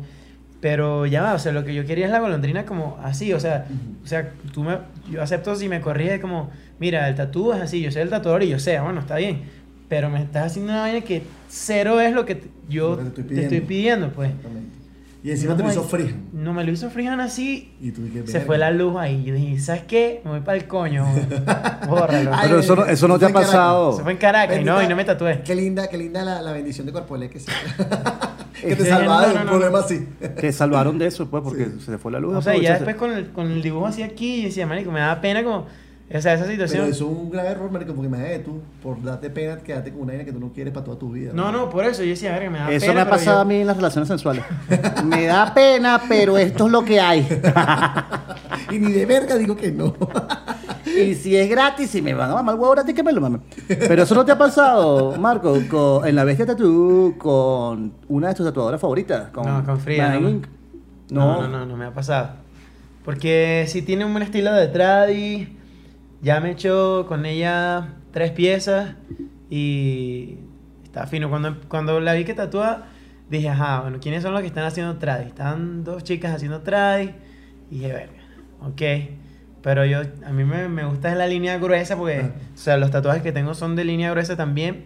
[0.62, 3.40] Pero ya va, o sea, lo que yo quería es la golondrina como así, o
[3.40, 3.66] sea,
[4.04, 4.78] o sea, tú me,
[5.10, 8.44] yo acepto si me corriges como, mira, el tatú es así, yo soy el tatuador
[8.44, 9.44] y yo sé, bueno, está bien,
[9.88, 13.42] pero me estás haciendo una vaina que cero es lo que yo te estoy te
[13.44, 14.10] estoy pidiendo.
[14.12, 14.32] pues.
[15.22, 16.34] Y encima No, te lo hizo Freehand.
[16.34, 19.34] No, me lo hizo Freehand así, Y tú dije, se fue la luz ahí, yo
[19.34, 20.22] dije, ¿sabes qué?
[20.26, 21.06] Me voy para el coño,
[21.88, 22.32] bórralo.
[22.34, 23.94] Ay, Pero eso no, eso no te ha pasado.
[23.98, 25.42] Se fue en Caracas y no, y no me tatué.
[25.44, 27.52] Qué linda, qué linda la, la bendición de Corpoelec que, se-
[28.68, 29.86] que te salvaba no, de no, un no, problema no.
[29.86, 30.08] así.
[30.40, 31.80] Te salvaron de eso, pues, porque Sí.
[31.86, 32.36] se te fue la luz.
[32.36, 35.00] O sea, ya después con el, con el dibujo así aquí, yo decía, marico, me
[35.00, 35.58] da pena como,
[36.12, 36.84] o sea, esa Pero situación.
[36.90, 40.14] eso es un grave error, marico, porque imagínate tú, por darte pena, quedarte con una
[40.14, 41.32] vaina que tú no quieres para toda tu vida.
[41.34, 42.94] No, no, por eso yo decía, verga, me da Eso pena.
[42.96, 44.44] me ha pero pasado yo- a mí en las relaciones sensuales.
[45.06, 47.28] me da pena, pero esto es lo que hay.
[48.72, 49.96] Y ni de verga digo que no.
[51.02, 53.22] Y si es gratis, si me van a mamar el huevo gratis, que me lo
[53.22, 53.42] mamen.
[53.68, 58.34] Pero eso no te ha pasado, Marco, con- en la bestia tatú con una de
[58.36, 59.30] tus tatuadoras favoritas.
[59.32, 60.42] Con No, con Frida, no.
[61.12, 62.30] No, no, no, no me ha pasado.
[63.04, 65.58] Porque si tiene un buen estilo de tradi,
[66.22, 68.96] ya me he hecho con ella tres piezas
[69.50, 70.38] y
[70.84, 71.30] está fino.
[71.30, 72.84] Cuando, cuando la vi que tatúa,
[73.30, 75.26] dije, ajá, bueno, ¿quiénes son los que están haciendo tradi?
[75.28, 77.12] Están dos chicas haciendo tradi
[77.72, 78.22] y dije, verga,
[78.62, 79.19] ok.
[79.62, 82.32] Pero yo, a mí me, me gusta la línea gruesa porque, Ajá.
[82.54, 84.86] o sea, los tatuajes que tengo son de línea gruesa también.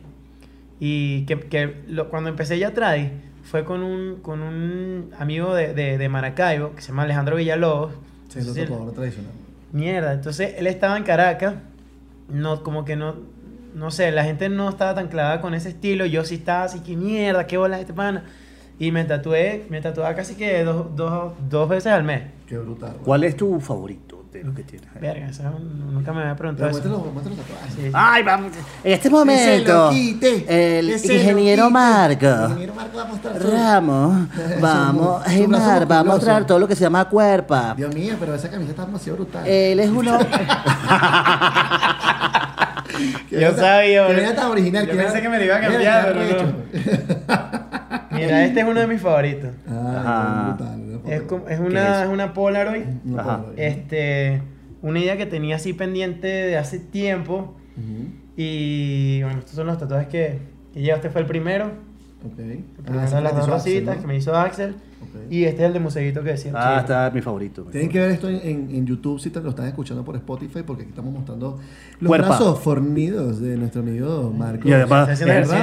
[0.80, 3.10] Y que, que lo- cuando empecé ya tradi,
[3.44, 7.94] fue con un, con un amigo de, de, de Maracaibo que se llama Alejandro Villalobos.
[8.30, 9.32] Sí, es otro tatuador tradicional.
[9.72, 11.56] Mierda, entonces él estaba en Caracas,
[12.30, 13.16] no, como que no,
[13.76, 16.80] no sé, la gente no estaba tan clavada con ese estilo, yo sí estaba así
[16.82, 18.24] que mierda, qué bola este pana.
[18.80, 22.24] Y me tatué, me tatuaba casi que dos, dos, dos veces al mes.
[22.48, 22.96] Qué brutal.
[23.04, 24.88] ¿Cuál es tu favorito de los que tienes?
[24.96, 25.02] ahí?
[25.02, 27.12] Verga, eso nunca me había Pero preguntado eso.
[27.14, 27.38] muéstralo.
[27.76, 27.92] Sí.
[27.94, 28.52] Ay, vamos.
[28.84, 31.70] En este lo momento, quite, el lo ingeniero.
[31.70, 33.52] Marco El ingeniero Marco va a mostrar todo.
[33.52, 34.28] Ramos,
[34.62, 37.74] vamos, Su- su Hey, Mar, va a mostrar todo lo que se llama cuerpa.
[37.76, 39.48] Dios mío, pero esa camisa está demasiado brutal.
[39.48, 40.18] Él es uno.
[43.30, 44.86] Que Yo sabía, Que venga tan original.
[44.88, 46.54] Yo pensé que me lo iba a cambiar, pero arrecho.
[48.12, 49.50] Mira, este es uno de mis favoritos.
[49.66, 50.83] Qué brutal.
[51.08, 52.08] Es, como- es ¿Qué una, es?
[52.08, 52.84] es una Polaroid.
[53.06, 53.46] Una Ajá.
[53.58, 54.42] Este,
[54.82, 57.56] una idea que tenía así pendiente de hace tiempo.
[57.78, 58.08] Ujú.
[58.38, 60.40] Y bueno, estos son los tatuajes que,
[60.74, 60.96] que llevo.
[60.96, 61.72] Este fue el primero.
[62.26, 62.40] Ok.
[62.40, 64.02] El Ah, las dos rositas ¿no?
[64.02, 64.76] que me hizo Axel.
[65.02, 65.30] Ok.
[65.30, 66.54] Y este es el de Museguito que decía.
[66.56, 67.64] Ah, está mi favorito.
[67.64, 70.62] Tienen que ver esto en, en- en YouTube si te lo están escuchando por Spotify
[70.66, 71.60] porque aquí estamos mostrando
[72.00, 72.28] los Cuerpa.
[72.30, 74.68] brazos fornidos de nuestro amigo Marco.
[74.68, 75.22] Y además,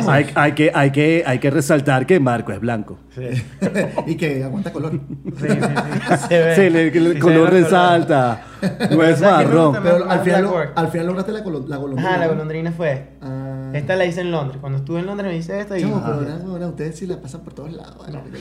[0.09, 2.99] hay, hay que, hay, que, hay que resaltar que Marco es blanco.
[3.15, 3.23] Sí,
[4.07, 4.93] y que aguanta color.
[4.93, 5.01] sí,
[5.39, 5.49] sí.
[5.49, 6.17] sí.
[6.29, 6.55] Se ve.
[6.57, 8.45] Sí, el, el Sí, se ve color resalta.
[8.91, 9.75] No es marrón.
[9.83, 10.73] Pero al final, black lo- work.
[10.77, 12.11] al final lograste la, colo- la golondrina.
[12.11, 13.09] Ajá, la golondrina fue.
[13.23, 13.40] Ah.
[13.75, 14.59] Esta la hice en Londres.
[14.61, 15.83] Cuando estuve en Londres me hice esta y.
[15.83, 17.97] Chamo, pero una, ustedes sí la pasan por todos lados.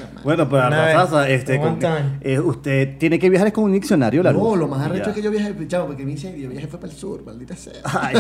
[0.05, 0.21] madre.
[0.23, 0.49] Bueno,
[0.85, 1.79] vez, Rafaza, este, con-
[2.21, 4.57] eh, usted tiene que viajar con un diccionario, la no, luz.
[4.59, 5.09] lo más arrecho ya.
[5.11, 7.73] es que yo viajé, chamo, porque mi yo viajé fue para el sur, maldita sea.
[7.83, 8.15] Ay,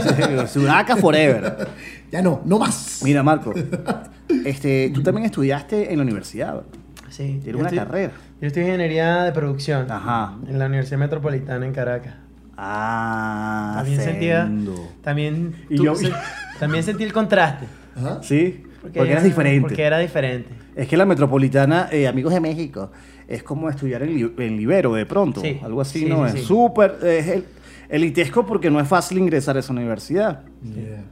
[0.47, 1.67] Sudaca forever.
[2.11, 3.01] ya no, no más.
[3.03, 3.53] Mira, Marco,
[4.45, 6.53] este, tú también estudiaste en la universidad.
[6.55, 6.63] ¿verdad?
[7.09, 7.39] Sí.
[7.43, 8.11] Tienes una estoy- carrera.
[8.41, 9.91] Yo estoy en ingeniería de producción.
[9.91, 10.35] Ajá.
[10.47, 12.13] En la Universidad Metropolitana en Caracas.
[12.61, 14.43] Ah, También sentía.
[14.43, 14.75] sendo.
[15.01, 16.11] También, Y yo- se-
[16.59, 17.65] también sentí el contraste.
[17.95, 18.21] Ajá.
[18.21, 19.61] Sí, porque, era- eras diferente.
[19.61, 20.49] Porque era diferente.
[20.75, 22.91] Es que la metropolitana, eh, amigos de México,
[23.27, 25.41] es como estudiar en, Li- en Libero de pronto.
[25.41, 26.27] Sí, Algo así, sí, ¿no?
[26.29, 26.47] sí, es sí.
[26.47, 26.97] súper.
[27.03, 27.45] Es el-
[27.89, 30.41] elitesco porque no es fácil ingresar a esa universidad.
[30.63, 31.03] Yeah.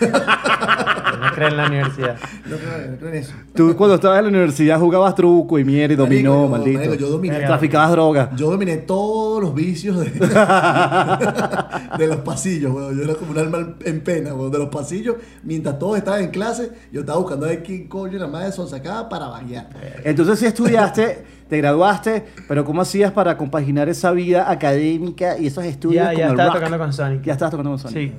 [0.00, 2.16] No creo en la universidad.
[2.48, 3.32] No creo, no creo en eso.
[3.54, 6.78] Tú cuando estabas en la universidad jugabas truco y mierda y dominó, yo- maldito.
[6.78, 7.38] marico, yo dominé.
[7.40, 8.30] Traficabas droga.
[8.36, 10.10] Yo dominé todos los vicios de,
[11.98, 12.96] de los pasillos, weón.
[12.96, 14.50] Yo era como un alma en pena, weón.
[14.50, 18.18] De los pasillos, mientras todos estaban en clase, yo estaba buscando a ver quién coño
[18.18, 19.68] la madre son sacaba para vaguear.
[20.04, 25.64] Entonces sí estudiaste, te graduaste, pero ¿cómo hacías para compaginar esa vida académica y esos
[25.64, 26.54] estudios Ya, con ya el estaba rock?
[26.58, 27.22] tocando con Sonic.
[27.22, 27.96] Ya estabas tocando con Sonic.
[27.96, 28.12] Sí.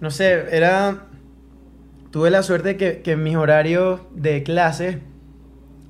[0.00, 1.06] No sé, era.
[2.10, 5.00] Tuve la suerte que, que mis horarios de clase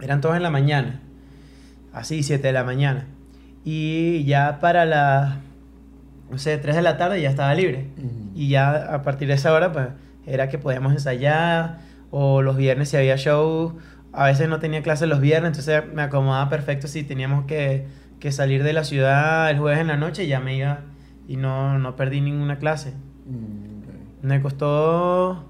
[0.00, 1.00] eran todos en la mañana.
[1.92, 3.06] así, 7 de la mañana.
[3.64, 5.36] Y ya para las,
[6.30, 7.88] no sé, 3 de la tarde ya estaba libre.
[7.96, 8.30] Ujú.
[8.34, 9.88] Y ya a partir de esa hora, pues,
[10.26, 11.78] era que podíamos ensayar,
[12.10, 13.76] o los viernes si había show,
[14.12, 17.86] a veces no tenía clase los viernes, entonces me acomodaba perfecto si teníamos que,
[18.20, 20.80] que salir de la ciudad el jueves en la noche, ya me iba
[21.28, 22.94] y no, no perdí ninguna clase.
[23.26, 23.65] Mm.
[24.22, 25.44] Me costó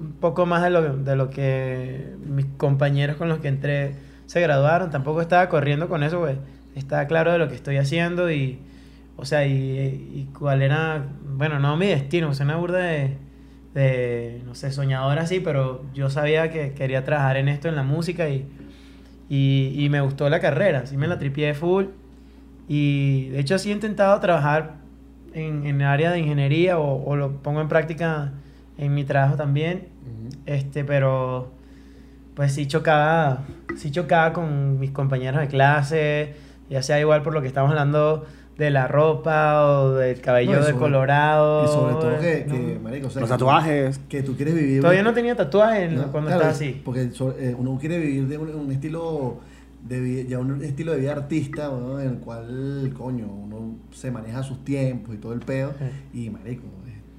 [0.00, 3.94] un poco más de lo, de lo que mis compañeros con los que entré
[4.26, 4.90] se graduaron.
[4.90, 6.38] Tampoco estaba corriendo con eso, pues.
[6.74, 8.60] Estaba claro de lo que estoy haciendo y,
[9.16, 13.18] o sea, y, cuál era, bueno, no mi destino, es una burda de,
[13.74, 17.82] de, no sé, soñador así, pero yo sabía que quería trabajar en esto, en la
[17.82, 18.46] música y,
[19.28, 21.86] y, me gustó la carrera, sí me la tripié full.
[22.68, 24.76] Y de hecho sí he intentado trabajar
[25.34, 28.32] en, en el área de ingeniería o, o lo pongo en práctica
[28.78, 29.88] en mi trabajo también.
[30.04, 30.36] Ujú.
[30.46, 31.50] Este, pero
[32.34, 33.40] pues sí chocaba,
[33.76, 36.34] sí chocaba con mis compañeros de clase,
[36.70, 38.24] ya sea igual por lo que estamos hablando
[38.56, 41.64] de la ropa o del cabello No, y de sobre- colorado.
[41.64, 42.54] Y sobre todo que, ¿no?
[42.54, 43.98] que, marico, o sea, Los tatuajes.
[44.08, 44.80] Que tú quieres vivir...
[44.82, 46.10] Todavía no tenía tatuajes ¿no?
[46.12, 46.80] cuando Claro, estaba así.
[46.84, 49.40] Porque eh, uno quiere vivir de un, un estilo
[49.88, 52.00] de vi- ya un estilo de vida artista, ¿no?
[52.00, 55.72] en el cual, coño, uno se maneja sus tiempos y todo el pedo.
[56.12, 56.64] Y, marico,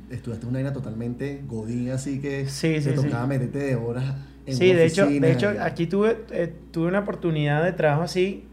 [0.09, 2.95] estudiaste una vaina totalmente godín, así que Sí, te sí, sí.
[2.95, 6.99] tocaba meterte de horas en Sí, de hecho, de hecho aquí tuve, eh, tuve una
[6.99, 8.45] oportunidad de trabajo así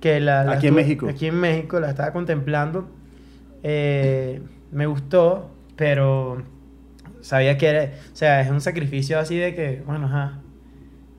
[0.00, 1.08] que la, la Aquí en México.
[1.08, 2.88] Aquí en México la estaba contemplando.
[3.62, 6.42] Eh, me gustó, pero
[7.20, 10.40] sabía que era, o sea, es un sacrificio así de que, bueno, ajá.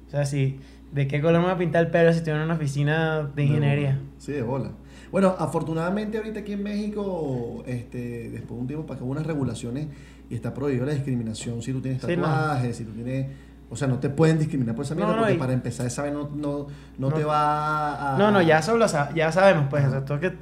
[0.07, 0.59] O sea, si,
[0.95, 3.43] ¿de qué color me voy a pintar el pelo si estoy en una oficina de
[3.43, 3.99] ingeniería?
[4.17, 4.71] Sí, de bola.
[5.11, 9.25] Bueno, afortunadamente ahorita aquí en México, este, después de un tiempo para que hubo unas
[9.25, 9.87] regulaciones
[10.29, 12.23] y está prohibido la discriminación si tú tienes Sí, no.
[12.23, 13.27] tatuajes, si tú tienes...
[13.69, 15.85] O sea, no te pueden discriminar por esa mierda No, no, porque y- para empezar
[15.87, 17.15] esa vez no, no, no, No.
[17.15, 18.17] te va a...
[18.17, 20.33] No, no, ya eso lo sa- ya sabemos, pues, o sea, todo que-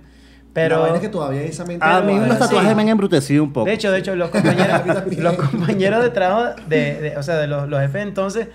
[0.54, 0.86] pero...
[0.88, 1.86] La es que todavía esa mente...
[1.86, 2.76] A lo mí va los a- tatuajes sí.
[2.76, 3.66] me han embrutecido un poco.
[3.66, 4.82] De hecho, de hecho, los A compañeros,
[5.18, 8.48] los compañeros de trabajo, de, de- o sea, de los, los jefes entonces,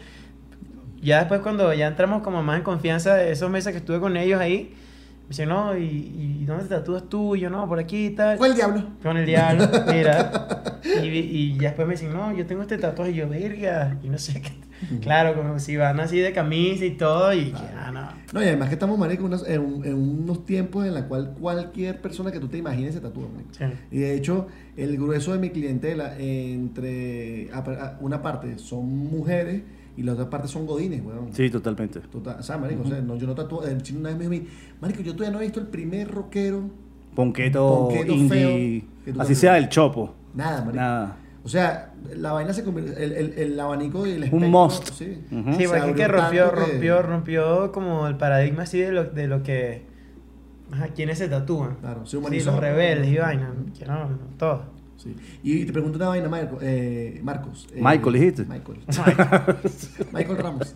[1.02, 4.16] ya después cuando ya entramos como más en confianza, de esos meses que estuve con
[4.16, 4.74] ellos ahí,
[5.22, 5.84] me dicen, no, ¿y,
[6.40, 7.36] y dónde te tatúas tú?
[7.36, 8.38] Y yo, no, por aquí y tal.
[8.38, 8.82] ¿Cuál diablo?
[9.02, 10.64] Con el diablo, mira.
[11.02, 13.10] Y, y ya después me dicen, no, yo tengo este tatuaje.
[13.10, 13.98] Y yo, verga.
[14.02, 14.52] Y no sé qué.
[15.00, 17.32] Claro, como si van así de camisa y todo.
[17.32, 18.08] Y ya, no.
[18.32, 22.00] No, y además que estamos, marico, en, un- en unos tiempos en la cual cualquier
[22.00, 23.50] persona que tú te imagines se tatúa, marico.
[23.52, 23.64] Sí.
[23.90, 27.50] Y de hecho, el grueso de mi clientela, entre
[28.00, 29.62] una parte son mujeres
[29.96, 31.30] y la otra parte son godines, weón.
[31.32, 32.00] Sí, totalmente.
[32.00, 33.64] Total- o sea, marico, o sea, no, yo no tatúo.
[33.64, 34.48] El chino una vez me dijo, a mí,
[34.80, 36.70] marico, yo todavía no he visto el primer rockero,
[37.14, 38.84] Ponqueto, Ponqueto indie.
[39.04, 40.14] feo Así sea el chopo.
[40.34, 40.76] nada, marico.
[40.76, 41.16] Nada.
[41.42, 44.88] O sea, la vaina se convirtió, el, el, el abanico y el Un espectro, must.
[44.92, 45.52] Sí, Ujú.
[45.54, 49.26] Sí, Se porque es que rompió, rompió, rompió como el paradigma así de lo, de
[49.26, 49.86] lo que.
[50.72, 51.76] Ajá, ¿quiénes se tatúan?
[51.80, 52.50] Claro, se sí, humanizó.
[52.52, 53.50] los rebeldes y vainas.
[53.78, 54.76] Que no, no, todo.
[54.98, 55.14] Sí.
[55.44, 57.68] Y te pregunto una vaina, Marco, eh, Marcos.
[57.72, 58.44] eh, Michael, dijiste.
[58.46, 58.78] Michael.
[60.12, 60.74] Michael Ramos.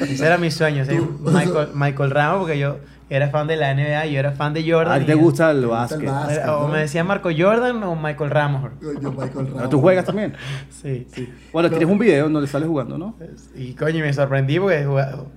[0.00, 2.78] Ese era mi sueño, Tú- Michael, Michael Ramos, porque yo
[3.10, 4.94] era fan de la NBA, yo era fan de Jordan.
[4.96, 6.08] ¿A ti te gusta el básquet?
[6.48, 8.70] O me decía Marco Jordan o Michael Ramos.
[8.82, 9.68] Coño, Michael Ramos.
[9.70, 10.34] ¿Tú juegas también?
[10.82, 11.06] Sí.
[11.52, 11.76] Bueno, No.
[11.76, 13.16] tienes un video donde sales jugando, ¿no?
[13.56, 14.86] Y coño, me sorprendí porque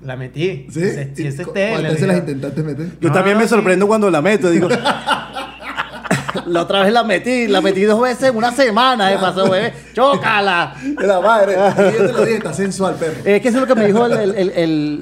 [0.03, 0.67] la metí.
[0.69, 0.81] ¿Sí?
[0.89, 2.87] Si, si ¿Y ese ¿Cuántas las intentaste meter?
[2.99, 3.53] Yo No, también no, me sí.
[3.53, 4.49] sorprendo cuando la meto.
[4.49, 4.67] Digo,
[6.47, 9.73] la otra vez la metí, la metí dos veces en una semana, eh, pasó, bebé.
[9.93, 10.73] ¡Chócala!
[10.99, 11.53] De la madre.
[11.53, 13.15] Y yo te lo dije, está sensual, perro.
[13.25, 14.51] Es que eso es lo que me dijo el, el, el,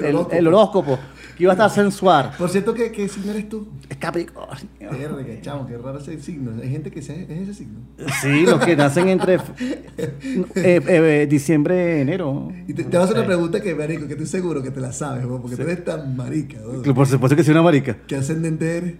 [0.04, 0.99] el- el- horóscopo.
[1.36, 2.32] Que iba a estar sensual.
[2.38, 3.67] Por cierto, ¿qué, qué signo eres tú?
[3.89, 4.67] Es Capricornio.
[4.80, 6.52] Verga, chamo, qué raro ese signo.
[6.62, 7.80] Hay gente que es ese signo.
[8.21, 12.52] Sí, los que nacen entre eh, eh, diciembre, enero.
[12.67, 14.80] Y te, te voy a hacer una pregunta que, marico, que estoy seguro que te
[14.80, 16.84] la sabes, weón, porque tú eres tan marica, weón.
[16.84, 17.98] Por supuesto que soy una marica.
[18.08, 18.93] ¿Qué ascendente eres?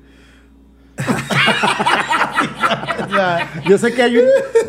[3.06, 4.24] O sea, Yo sé que hay un...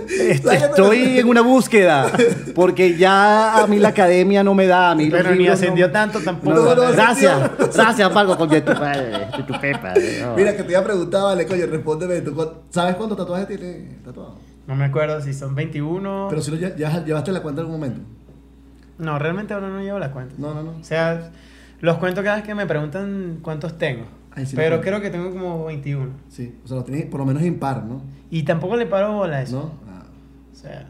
[0.08, 2.10] est- Estoy en una búsqueda,
[2.54, 4.90] porque ya a mí la academia no me da.
[4.90, 6.54] A mí los pero ni ascendió no- tanto tampoco.
[6.56, 9.94] No, no, Gracias, gracias, Marco, con tu padre, tu pepa.
[10.22, 10.34] no.
[10.36, 12.20] Mira, que te iba a preguntar, vale, coño, respóndeme.
[12.20, 14.36] ¿tú cu- ¿Sabes cuántos tatuajes tienes tatuado?
[14.66, 16.26] No me acuerdo si son 21.
[16.28, 18.00] Pero si lo lle- ya llevaste la cuenta en algún momento.
[18.98, 20.34] No, realmente ahora no llevo la cuenta.
[20.38, 20.70] No, no, no.
[20.80, 21.30] O sea,
[21.80, 24.04] los cuento cada vez que me preguntan cuántos tengo.
[24.36, 26.10] Ay, sí lo pero creo que tengo como 21.
[26.28, 28.02] Sí, o sea, lo tienes por lo menos impar, ¿no?
[28.30, 29.56] Y tampoco le paro bola a eso.
[29.56, 29.90] ¿No?
[29.92, 30.04] Ah.
[30.52, 30.88] O sea.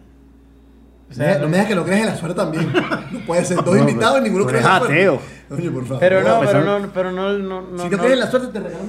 [1.06, 2.72] O No sea, me- no me digas que no crees en la suerte también.
[3.12, 4.94] No puede ser dos No, invitados y ninguno tú cree en la suerte.
[4.94, 5.20] ateo.
[5.50, 6.00] Oye, por favor.
[6.00, 7.82] pero no, pues, pero no, pero no, no, no.
[7.84, 8.84] si no- crees en la suerte, te regalo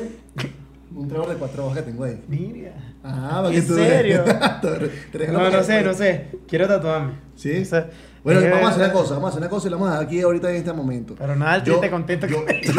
[0.95, 2.19] un trago de cuatro hojas que tengo ahí.
[2.27, 2.71] Mira.
[3.03, 4.23] Ah, para ¿En que tú serio?
[5.11, 6.29] te No, no sé, no sé.
[6.47, 7.11] Quiero tatuarme.
[7.35, 7.61] ¿Sí?
[7.61, 7.87] O sea,
[8.33, 9.87] Bueno, Eh, vamos a hacer una cosa, vamos a hacer una cosa y la vamos
[9.87, 11.15] a dejar aquí ahorita en este momento.
[11.17, 12.73] Pero nada, Yo- te contento yo, con yo,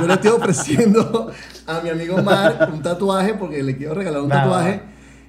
[0.00, 1.30] yo le estoy ofreciendo
[1.66, 4.80] a mi amigo Mark un tatuaje porque le quiero regalar un tatuaje.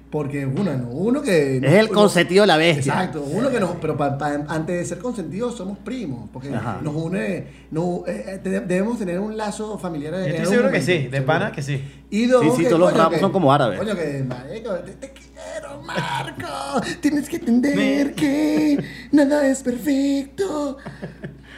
[0.10, 1.58] Porque uno, no, uno que...
[1.58, 2.94] Es el consentido de la bestia.
[2.94, 6.80] Exacto, uno que nos, pero pa- pa- antes de ser consentidos somos primos, porque Ajá.
[6.82, 10.14] nos une, no, eh, eh, te- debemos tener un lazo familiar.
[10.14, 11.84] Yo estoy seguro que sí, de pana que sí.
[12.10, 13.78] Y dos, Sí, sí, que, todos los ramos que- son como árabes.
[13.78, 16.82] Coño, que, marico, te, te quiero, Marco.
[17.02, 20.78] Tienes que entender que nada es perfecto.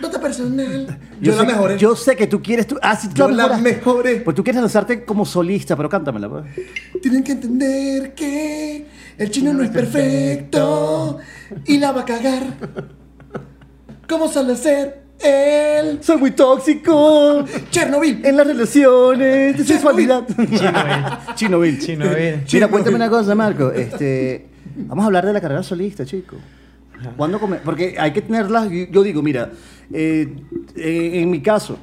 [0.02, 1.00] Nota personal.
[1.22, 1.78] Yo, la sé, mejoré.
[1.78, 2.68] Yo sé que tú quieres.
[2.68, 4.18] Tú, ah, sí, tú Yo la mejoré.
[4.18, 6.30] Pues tú quieres lanzarte como solista, pero cántamela.
[6.30, 6.46] Pues.
[7.02, 8.86] Tienen que entender que
[9.18, 11.20] el chino no es perfecto
[11.66, 12.44] y la va a cagar.
[14.08, 16.00] ¿Cómo sale ser él?
[16.02, 18.26] Soy muy tóxico Chernobyl.
[18.26, 20.26] en las relaciones de sexualidad.
[21.36, 21.80] Chinobil.
[21.80, 22.44] Chinobil.
[22.52, 23.72] Mira, cuéntame una cosa, Marco.
[23.72, 26.38] Este, vamos a hablar de la carrera solista, chico.
[27.18, 28.70] ¿Cuándo come- Porque hay que tenerlas.
[28.70, 29.52] yo- digo, mira,
[29.94, 30.28] eh,
[30.76, 31.78] eh, en mi caso,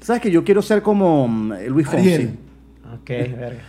[0.00, 2.12] ¿sabes que yo quiero ser como mm, Luis Fonsi?
[2.14, 2.30] Ariel.
[2.94, 3.60] Ok, verga.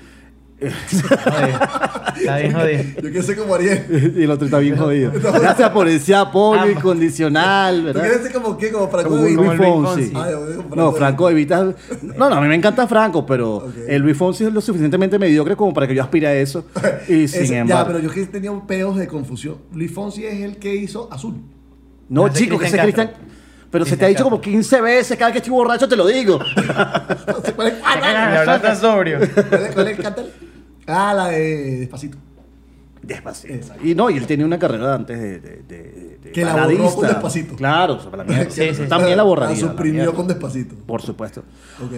[0.59, 2.83] Está bien jodido.
[2.95, 4.13] Yo quiero ser como Ariel.
[4.17, 5.11] y el otro está bien jodido.
[5.13, 6.63] Gracias por ese apoyo.
[6.63, 8.01] ¿Tú incondicional, ¿verdad?
[8.01, 8.71] quieres ser como qué?
[8.71, 10.01] Como Franco Como de Luis Como Luis Fonsi.
[10.05, 10.13] Fonsi.
[10.15, 11.63] Ah, yo No, Franco de Vita.
[12.01, 13.73] No, no, a mí me encanta Franco, pero Ok.
[13.87, 16.65] el Luis Fonsi es lo suficientemente mediocre como para que yo aspire a eso.
[17.07, 17.87] Y sin Ese- Ya, embargo.
[17.93, 19.57] pero yo que tenía un pedos de confusión.
[19.73, 21.35] Luis Fonsi es el que hizo Azul.
[22.09, 23.11] No, Ese chico, que ese Cristian.
[23.69, 26.07] Pero se te ha dicho como 15 veces, cada vez que estoy borracho te lo
[26.07, 26.39] digo.
[26.39, 27.73] No sé cuál es.
[27.79, 29.19] Y ahora estás sobrio.
[29.19, 30.25] ¿Cuál es, cuál es el cartel?
[30.87, 32.17] Ah, la de Despacito.
[33.01, 33.53] Despacito.
[33.53, 33.85] Exacto.
[33.85, 35.39] Y no, y él tenía una carrera antes de.
[35.39, 37.55] de, de- de Que la borró con Despacito.
[37.55, 38.49] Claro, o sea, para la mierda.
[38.51, 38.83] Sí, sí.
[38.89, 39.55] También la borraría.
[39.55, 40.75] La suprimió con Despacito.
[40.85, 41.41] Por supuesto.
[41.83, 41.91] Ok.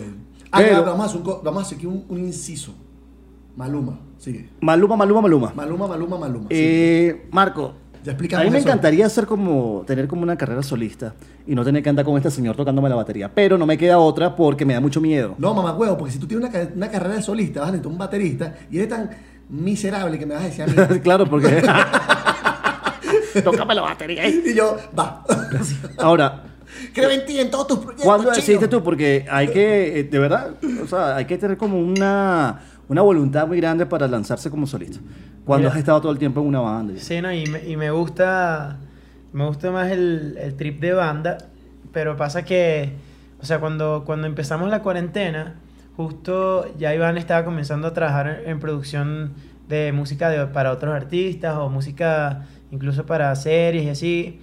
[0.52, 2.74] Ah, Pero- claro, vamos a hacer, un co- vamos a hacer aquí un, un inciso.
[3.56, 4.50] Maluma, sigue.
[4.62, 5.54] Maluma, Maluma, Maluma.
[5.56, 6.46] Maluma, Maluma, Maluma.
[6.50, 7.74] Eh, Marco,
[8.04, 8.68] Ya a mí me eso.
[8.68, 11.14] encantaría hacer como, tener como una carrera solista
[11.46, 13.30] y no tener que andar con este señor tocándome la batería.
[13.34, 15.36] Pero no me queda otra porque me da mucho miedo.
[15.38, 17.92] No, mamá huevo, porque si tú tienes una, una carrera de solista, vas a necesitar
[17.92, 19.10] un baterista y eres tan
[19.50, 21.00] miserable que me vas a decir a mí.
[21.04, 21.62] claro, porque.
[23.44, 24.24] Tócame la batería.
[24.24, 24.44] ahí.
[24.46, 25.24] y yo, va.
[25.98, 26.44] Ahora,
[26.94, 28.06] Creo en ti, en todos tus proyectos.
[28.06, 28.36] ¿cuándo chino.
[28.36, 28.84] decidiste tú?
[28.84, 30.52] Porque hay que, eh, de verdad,
[30.84, 35.00] o sea, hay que tener como una, una voluntad muy grande para lanzarse como solista.
[35.46, 35.74] Cuando Mira.
[35.74, 36.94] has estado todo el tiempo en una banda.
[36.98, 38.78] Sí, no, y me, y me gusta.
[39.32, 41.38] Me gusta más el, el trip de banda.
[41.94, 42.92] Pero pasa que.
[43.42, 45.56] O sea, cuando, cuando empezamos la cuarentena,
[45.96, 49.34] justo ya Iván estaba comenzando a trabajar en, en producción
[49.70, 54.40] de música de- para otros artistas o música incluso para series y así.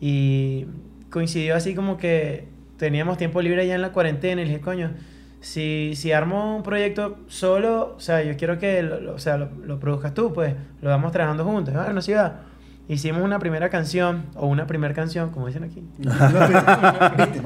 [0.00, 0.66] Y
[1.10, 4.92] coincidió así como que teníamos tiempo libre ya en la cuarentena y dije, coño,
[5.40, 9.36] si, si armo un proyecto solo, o sea, yo quiero que lo, lo- o sea,
[9.36, 11.74] lo, lo produzcas tú, pues lo vamos trabajando juntos.
[11.76, 12.40] Ah, no, sí va.
[12.88, 15.82] Hicimos una primera canción, o una primera canción, como dicen aquí.
[15.98, 17.42] Viste.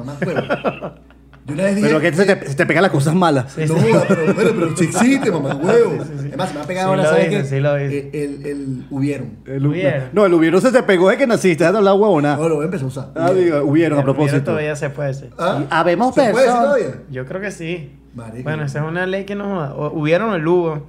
[1.44, 1.88] Yo una vez dije.
[1.88, 3.56] Pero que se te, se te pegan las cosas malas.
[3.58, 5.98] No, joda, pero, pero, pero si existe, mamá huevo.
[6.00, 7.44] Además, se me ha pegado Sí ahora, lo ¿sabes qué?
[7.44, 7.76] sí lo.
[7.76, 9.30] Eh, El, el, hubieron.
[9.46, 10.04] El, Hubieron.
[10.12, 12.36] no, el hubieron se te pegó de que naciste, déjate hablar huevona.
[12.36, 13.08] No, lo voy a empezar a usar.
[13.16, 14.42] Ah, digo, hubieron a propósito.
[14.44, 15.30] todavía se puede hacer.
[15.38, 15.64] ¿Ah?
[15.70, 17.02] Habemos ¿Se puede decir personas- todavía?
[17.10, 17.90] Yo creo que sí.
[18.14, 18.44] Marico.
[18.44, 19.74] Bueno, esa es una ley que no joda.
[19.90, 20.86] Hubieron o el hubo.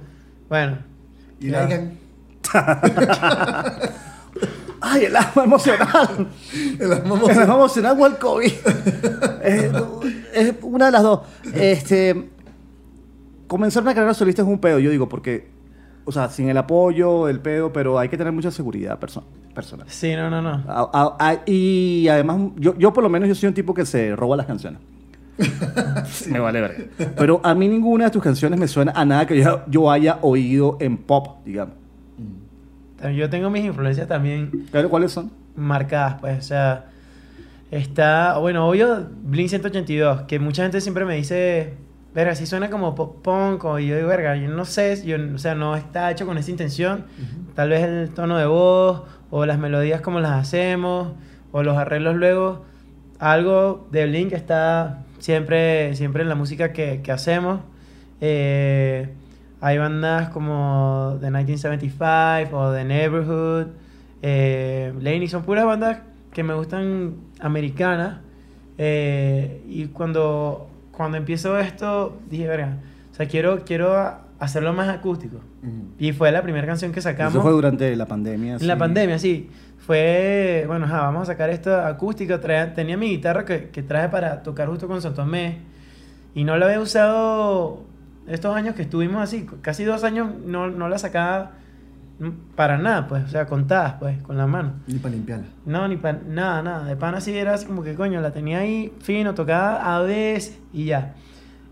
[0.48, 0.78] Bueno.
[1.40, 1.68] Y ya.
[4.86, 6.28] Ay, el asma emocional.
[6.78, 8.52] El amor- el asma emocional o el COVID.
[9.44, 9.72] es,
[10.34, 11.20] es una de las dos.
[11.54, 12.28] Este,
[13.46, 15.48] comenzar una carrera solista es un pedo, yo digo, porque,
[16.04, 19.86] o sea, sin el apoyo, el pedo, pero hay que tener mucha seguridad perso- personal.
[19.88, 20.50] Sí, no, no, no.
[20.68, 23.86] A- a- a- y además, yo, yo por lo menos yo soy un tipo que
[23.86, 24.80] se roba las canciones.
[26.28, 26.90] Me vale ver.
[27.16, 30.18] Pero a mí ninguna de tus canciones me suena a nada que yo, yo haya
[30.22, 31.74] oído en pop, digamos.
[33.10, 35.30] Yo tengo mis influencias también ¿Pero cuáles son?
[35.56, 36.86] marcadas, pues, o sea,
[37.70, 41.74] está, bueno, obvio, Blink 182, que mucha gente siempre me dice,
[42.14, 45.38] verga, sí suena como pop punk, o yo digo, verga, yo no sé, yo, o
[45.38, 47.04] sea, no está hecho con esa intención,
[47.54, 51.12] tal vez el tono de voz, o las melodías como las hacemos,
[51.52, 52.64] o los arreglos luego,
[53.18, 57.60] algo de Blink está siempre, siempre en la música que, que hacemos,
[58.20, 59.08] eh,
[59.64, 63.66] hay bandas como The 1975 o The Neighborhood,
[64.22, 65.98] eh, Laney, son puras bandas
[66.32, 68.18] que me gustan americanas.
[68.78, 72.78] eh, y cuando, cuando empiezo esto, dije, verga,
[73.12, 73.94] o sea, quiero, quiero
[74.38, 75.38] hacerlo más acústico.
[75.98, 77.32] Y fue la primera canción que sacamos.
[77.34, 78.56] Eso fue durante la pandemia.
[78.56, 79.48] En la pandemia, sí.
[79.78, 82.38] Fue, bueno, ajá, vamos a sacar esto acústico.
[82.40, 85.58] Traía- tenía mi guitarra que, que traje para tocar justo con Santomé.
[86.34, 87.84] Y no la había usado
[88.26, 89.46] estos años que estuvimos así.
[89.60, 91.52] Casi dos años no, no la sacaba
[92.54, 94.74] para nada, pues, o sea, contadas, pues, con la mano.
[94.86, 95.46] Ni para limpiarla.
[95.66, 96.84] No, ni para nada, nada.
[96.84, 100.60] De pan así era así como que, coño, la tenía ahí fino, tocada a veces
[100.72, 101.14] y ya.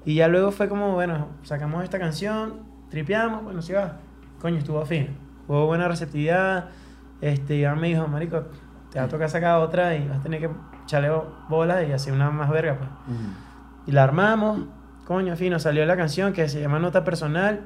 [0.04, 2.54] Y ya luego fue como, bueno, sacamos esta canción,
[2.90, 3.98] tripeamos, bueno, sí va.
[4.40, 5.10] Coño, estuvo fino.
[5.46, 6.70] Hubo buena receptividad.
[7.20, 8.46] Este, Iván me dijo, marico,
[8.90, 10.50] te va a tocar sacar otra y vas a tener que
[10.84, 11.10] echarle
[11.48, 12.90] bolas y hacer una más verga, pues.
[13.86, 14.66] Y la armamos,
[15.06, 17.60] coño, fino, salió la canción que se llama Nota Personal,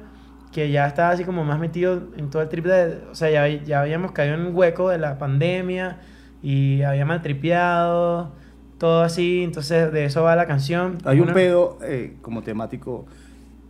[0.51, 3.01] que ya estaba así como más metido en todo el trip de...
[3.11, 5.99] O sea, ya, ya habíamos caído en un hueco de la pandemia
[6.41, 8.31] y había mal tripeado,
[8.77, 10.97] todo así, entonces de eso va la canción.
[11.03, 13.05] Hay un pedo eh, como temático,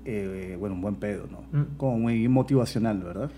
[0.06, 1.42] eh, bueno, un buen pedo, ¿no?
[1.52, 1.78] Mm.
[1.78, 3.30] Como muy motivacional, ¿verdad?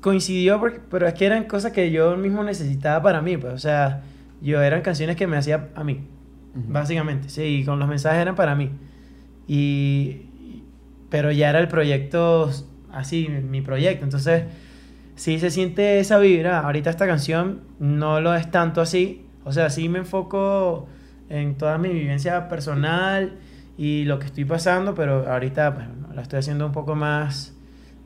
[0.00, 3.58] coincidió, porque, pero es que eran cosas que yo mismo necesitaba para mí, pues, o
[3.58, 4.02] sea,
[4.40, 6.06] yo eran canciones que me hacía a mí,
[6.54, 8.70] básicamente, sí, y con los mensajes eran para mí.
[9.48, 10.26] Y,
[11.10, 12.50] pero ya era el proyecto,
[12.92, 14.44] así, mi proyecto, entonces,
[15.16, 19.68] sí se siente esa vibra, ahorita esta canción no lo es tanto así, o sea,
[19.70, 20.86] sí me enfoco
[21.28, 23.32] en toda mi vivencia personal
[23.76, 27.56] y lo que estoy pasando, pero ahorita pues, la estoy haciendo un poco más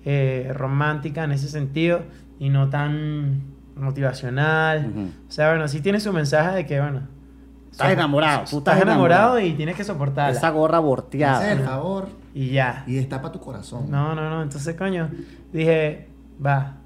[0.05, 2.03] eh, romántica en ese sentido
[2.39, 3.43] y no tan
[3.77, 4.89] motivacional.
[4.91, 5.11] Ujú.
[5.29, 7.03] O sea, bueno, sí tiene su mensaje de que, bueno,
[7.73, 9.41] Estás so- enamorado, tú estás estás enamorado, enamorado.
[9.41, 10.37] y tienes que soportarla.
[10.37, 11.45] Esa gorra volteada.
[11.53, 12.85] es el favor Y ya.
[12.87, 13.91] y destapa tu corazón.
[13.91, 14.43] No, no, no.
[14.43, 15.09] Entonces, coño,
[15.53, 16.09] dije,
[16.45, 16.77] va.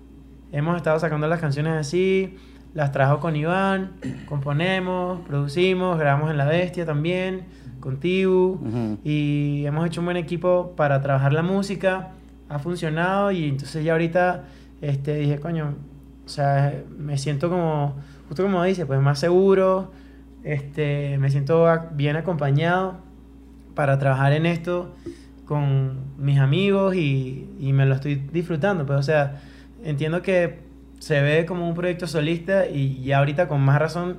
[0.52, 2.36] Hemos estado sacando las canciones así,
[2.72, 3.92] las trajo con Iván,
[4.28, 7.46] componemos, producimos, grabamos en La Bestia también,
[7.80, 8.98] con Tibu, Ujú.
[9.04, 12.10] y hemos hecho un buen equipo para trabajar la música,
[12.48, 14.44] ha funcionado, y entonces ya ahorita
[14.80, 15.74] este, dije, coño,
[16.24, 17.96] o sea, me siento como,
[18.28, 19.90] justo como dice, pues más seguro,
[20.46, 22.98] este, me siento bien acompañado
[23.74, 24.94] para trabajar en esto
[25.44, 28.86] con mis amigos y, y me lo estoy disfrutando.
[28.86, 29.42] Pues, o sea,
[29.84, 30.60] entiendo que
[31.00, 34.18] se ve como un proyecto solista y ya ahorita con más razón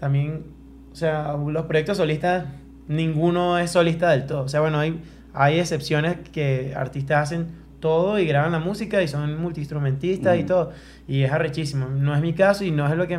[0.00, 0.44] también,
[0.90, 2.46] o sea, los proyectos solistas,
[2.88, 4.44] ninguno es solista del todo.
[4.44, 5.00] O sea, bueno, hay,
[5.34, 7.46] hay excepciones que artistas hacen
[7.78, 10.48] todo y graban la música y son multiinstrumentistas y Ujú.
[10.48, 10.72] todo.
[11.06, 11.88] Y es arrechísimo.
[11.88, 13.18] No es mi caso y no es lo que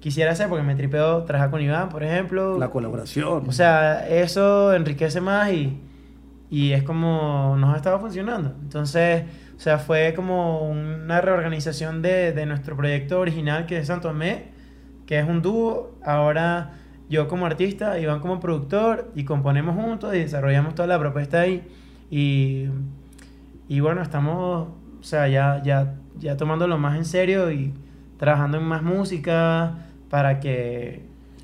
[0.00, 2.58] quisiera hacer porque me tripeo trabajar con Iván, por ejemplo.
[2.58, 3.44] La colaboración.
[3.46, 5.78] O sea, eso enriquece más y,
[6.50, 8.54] y es como nos ha estado funcionando.
[8.62, 9.24] Entonces,
[9.56, 14.46] o sea, fue como una reorganización de, de nuestro proyecto original que es Santo Tomé,
[15.06, 15.98] que es un dúo.
[16.02, 16.72] Ahora
[17.10, 21.62] yo como artista, Iván como productor y componemos juntos y desarrollamos toda la propuesta ahí.
[22.10, 22.68] Y,
[23.68, 24.68] y bueno, estamos,
[25.00, 27.74] o sea, ya, ya, ya tomándolo más en serio y
[28.16, 31.02] trabajando en más música para que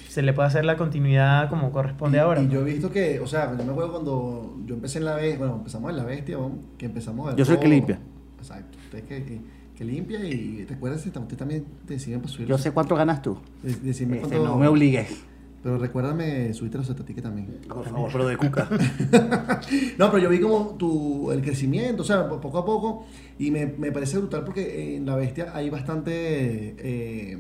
[0.09, 2.43] se le pueda hacer la continuidad como corresponde y, ahora.
[2.43, 5.15] y yo he visto que, o sea, yo me acuerdo cuando yo empecé en la
[5.15, 6.53] bestia, bueno, empezamos en la bestia, ¿no?
[6.79, 7.99] que empezamos a Yo soy el que limpia.
[8.39, 9.41] Exacto, usted que, que,
[9.77, 12.49] que limpia y te acuerdas, usted también te siguen para subir.
[12.49, 13.39] Yo sé cuánto ganas tú.
[13.63, 15.25] De- Decime cuánto- no me obligues.
[15.63, 17.49] Pero recuérdame, subiste los estatique también.
[17.69, 18.69] Por favor, pero de cuca.
[19.99, 23.07] No, pero yo vi como tu, el crecimiento, o sea, po- poco a poco,
[23.39, 27.39] y me, me parece brutal porque en La Bestia hay bastante eh,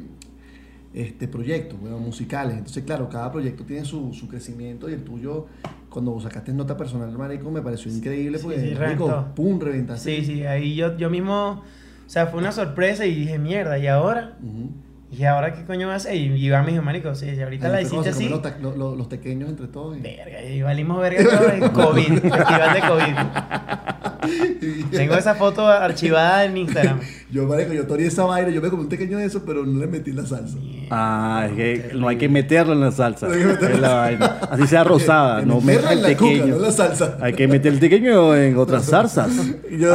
[0.97, 2.57] este, proyectos bueno, musicales.
[2.57, 5.47] Entonces, claro, cada proyecto tiene su, su crecimiento y el tuyo,
[5.91, 10.17] cuando sacaste nota personal, marico, me pareció increíble Sí, porque, sí, marico, pum, reventaste.
[10.17, 11.63] Sí, sí, ahí yo, yo mismo,
[12.07, 14.39] o sea, fue una sorpresa y dije, mierda, ¿y ahora?
[14.43, 14.71] Ujú.
[15.13, 16.17] ¿Y ahora qué coño va a hacer?
[16.17, 18.29] Y Iván me dijo, marico, sí, ahorita la Ahí fue hiciste así,
[18.61, 19.97] los los pequeños entre todos.
[19.99, 23.96] y- verga, y valimos verga todo en COVID, festival de COVID.
[24.91, 27.01] Tengo esa foto archivada en Instagram.
[27.31, 29.81] Yo, marico, yo torí esa vaina, yo me comí un pequeño de eso, pero no
[29.81, 30.57] le metí la salsa.
[30.91, 33.27] Ah, es que no hay que meterlo en la salsa.
[33.27, 33.75] No hay que meterlo.
[33.75, 34.27] Es la vaina.
[34.49, 36.17] Así sea rosada, no metas el en
[36.49, 37.19] no en la salsa.
[37.21, 39.29] Hay que meter el pequeño en otras salsas.
[39.69, 39.93] Y, yo-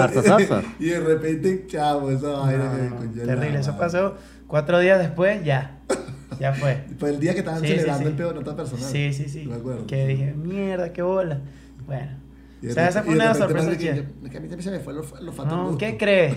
[0.77, 2.89] y de repente, chavo, esa vaina.
[2.89, 4.15] no, que- terrible, eso pasó
[4.47, 5.79] cuatro días después, ya,
[6.37, 6.83] ya fue.
[6.99, 8.09] Fue el día que estaban Sí, sí, celebrando sí.
[8.09, 8.89] el pedo de nota personal.
[8.91, 9.45] Sí, sí, sí.
[9.47, 9.87] Me acuerdo.
[9.87, 11.39] Que dije, mierda, qué bola.
[11.87, 12.19] Bueno.
[12.69, 15.19] O sea, esa fue una sorpresa que a mí también se me fue el olf-
[15.19, 15.49] el olfato.
[15.55, 15.77] al No.
[15.77, 16.35] ¿qué crees?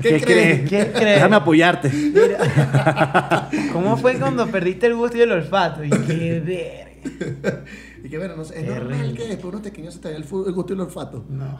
[0.00, 0.60] ¿Qué, crees?
[0.70, 1.14] ¿Qué crees?
[1.16, 1.88] Déjame apoyarte.
[1.90, 5.82] Mira, ¿Cómo fue cuando perdiste el gusto y el olfato?
[5.84, 7.60] Y qué verga.
[8.02, 8.96] Y que bueno, no sé, es Terrible.
[8.96, 11.24] normal que después unos pequeños se te el, el gusto y el olfato.
[11.28, 11.58] No.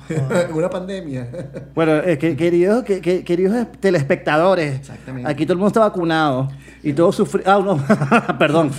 [0.54, 1.28] Una pandemia.
[1.74, 5.28] Bueno, eh, que- queridos, que- que- queridos telespectadores, Exactamente.
[5.30, 6.48] aquí todo el mundo está vacunado
[6.82, 7.46] y todos sufrimos.
[7.46, 7.60] Ah,
[8.28, 8.70] no, perdón.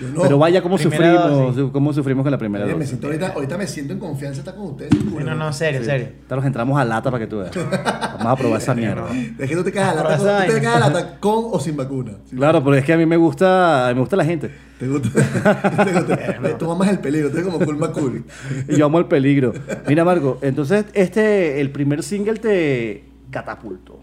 [0.00, 0.22] No.
[0.22, 1.72] Pero vaya cómo Primera sufrimos, dosis.
[1.72, 4.54] cómo sufrimos con la primera Oye, me siento ahorita, ahorita me siento en confianza estar
[4.54, 4.92] con ustedes.
[5.04, 6.08] No, no, serio, serio.
[6.08, 7.50] Ahorita nos entramos a lata para que tú veas.
[8.18, 9.06] Vamos a probar esa mierda.
[9.38, 11.60] Es que tú te quedas a lata, con, tú te quedas a lata con o
[11.60, 12.12] sin vacuna.
[12.28, 12.36] Sí.
[12.36, 14.50] Claro, pero es que a mí me gusta, me gusta la gente.
[14.78, 15.08] Te gusta.
[15.84, 16.58] te gusta.
[16.58, 18.24] Tú amas el peligro, tú eres como cool
[18.68, 19.52] yo amo el peligro.
[19.88, 24.00] Mira, Marco, entonces este, el primer single te, catapultó.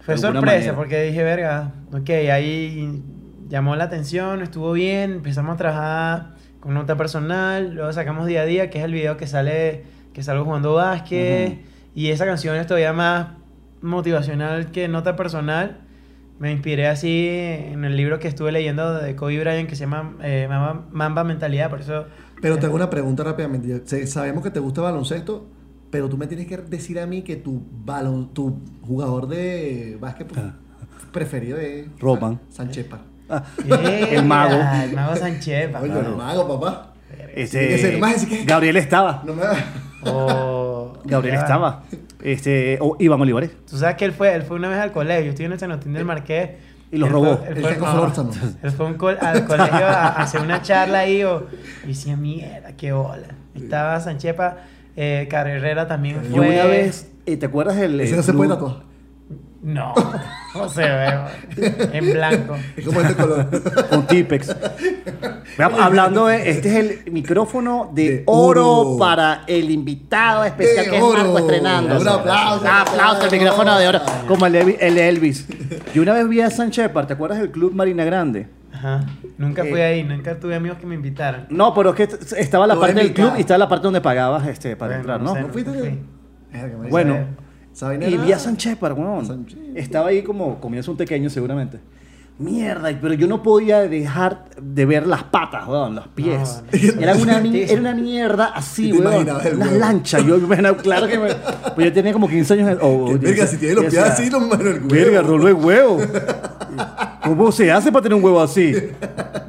[0.00, 0.76] Fue sorpresa manera.
[0.76, 3.02] porque dije, verga, ok, ahí
[3.48, 8.44] llamó la atención, estuvo bien, empezamos a trabajar con nota personal, luego sacamos día a
[8.44, 11.60] día, que es el video que sale, que salgo jugando básquet, Ujú.
[11.94, 13.28] y esa canción es todavía más
[13.82, 15.80] motivacional que nota personal.
[16.38, 20.16] Me inspiré así en el libro que estuve leyendo de Kobe Bryant que se llama
[20.22, 22.06] eh, Mamba, Mamba Mentalidad, por eso...
[22.42, 24.06] Pero te hago una pregunta rápidamente.
[24.06, 25.46] Sabemos que te gusta el baloncesto,
[25.90, 30.26] pero tú me tienes que decir a mí que tu balon, tu jugador de básquet
[30.26, 30.44] pues,
[31.10, 32.38] preferido es Roman.
[32.50, 33.15] Sánchez Par.
[33.68, 34.08] ¡Eh!
[34.12, 34.60] el mago.
[34.84, 35.84] El mago Sánchez, papá.
[35.84, 36.92] Oye, el mago, papá.
[37.34, 39.22] Que Ese, más, Gabriel estaba.
[39.24, 39.42] No me
[40.10, 41.82] O- Gabriel estaba.
[42.22, 43.50] Este, o Iván Olivares.
[43.68, 45.24] Tú sabes que él fue, él fue una vez al colegio.
[45.26, 46.50] Yo estoy en el Sanotín del Marqués.
[46.90, 47.36] Y los Él robó.
[47.38, 48.30] fue- él El fue- no.
[48.62, 51.22] Él fue a un col- al colegio a, a hacer una charla ahí.
[51.24, 51.46] O,
[51.84, 53.26] y decía, mierda, qué bola.
[53.54, 54.58] Estaba Sanchepa,
[54.96, 56.50] eh, Carrera también Yo fue.
[56.50, 58.00] una vez, eh, ¿te acuerdas el.
[58.00, 58.76] Ese el no se puede tatuar.
[59.66, 59.92] No,
[60.54, 61.12] no se ve.
[61.92, 62.54] En blanco.
[62.76, 63.48] Es como este color.
[63.90, 64.54] Con Tipex.
[65.58, 68.98] Hablando de, este es el micrófono de, De oro, oro.
[68.98, 71.18] para el invitado especial De que es oro.
[71.18, 71.98] Marco estrenando.
[72.00, 72.60] Un aplauso.
[72.60, 74.00] Un aplauso, el micrófono de oro.
[74.28, 75.48] Como el, Elvi- el Elvis.
[75.92, 78.48] Yo una vez vi a San Shepard, ¿te acuerdas del Club Marina Grande?
[78.72, 79.04] Ajá.
[79.38, 79.84] Nunca fui Eh.
[79.84, 81.46] ahí, nunca tuve amigos que me invitaran.
[81.50, 82.08] No, pero es que
[82.40, 85.00] estaba la parte de del club y estaba la parte donde pagabas este, para Bueno,
[85.14, 85.34] entrar, no ¿no?
[85.34, 85.40] sé.
[85.42, 85.70] ¿No fuiste?
[85.72, 86.88] fui.
[86.90, 87.16] Bueno,
[88.08, 89.46] Y vi a Shepard, weón.
[89.74, 91.78] Estaba ahí como comienza un pequeño seguramente.
[92.38, 96.62] Mierda, pero yo no podía dejar de ver las patas, weón, los pies.
[96.94, 99.26] No, era, una, era una mierda así, weón.
[99.26, 99.78] el huevo.
[99.78, 100.24] lanchas.
[100.24, 100.38] Yo
[100.76, 101.28] claro que me.
[101.74, 102.78] Pues yo tenía como 15 años.
[102.82, 104.88] o- Que, o verga, 16, si tiene los pies así, me imagino el huevo.
[104.90, 105.98] Verga, rolo de huevo.
[107.26, 108.72] ¿Cómo se hace para tener un huevo así?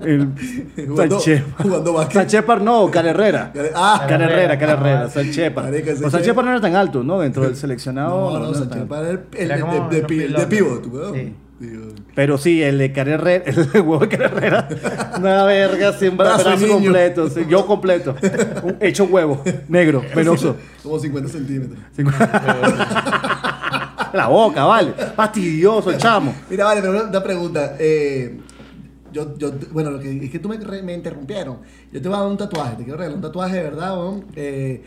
[0.04, 0.30] El
[0.88, 1.20] Jugando-
[1.62, 2.14] jugando básquet.
[2.14, 3.52] San Shepard no, Carrera.
[3.76, 4.92] Ah, Can Herrera, Can Herrera.
[4.94, 5.74] Herrera, San Shepard.
[6.06, 7.20] O San que- Shepard no era tan alto, ¿no?
[7.20, 8.32] Dentro del seleccionado.
[8.34, 8.88] no, no, era alto.
[8.88, 9.58] para el, el, Era
[9.90, 11.14] de, de, de, de pivot, weón.
[11.16, 11.36] Sí.
[11.60, 14.68] Digo, Pero sí, el de Can Herrera, el huevo de Can Herrera,
[15.18, 18.16] una verga, sin Brazo completo, sí, yo completo.
[18.80, 20.56] Hecho huevo, negro, penoso.
[20.84, 21.80] Como 50 centímetros.
[24.14, 24.94] La boca, vale.
[24.94, 26.34] Fastidioso chamo.
[26.50, 27.76] Mira, vale, pero una, una pregunta.
[27.80, 28.40] Eh,
[29.12, 31.60] yo, yo, bueno, lo que, es que tú me, interrumpieron.
[31.92, 33.98] Yo te voy a dar un tatuaje, te quiero regalar un tatuaje de verdad.
[34.36, 34.84] Eh,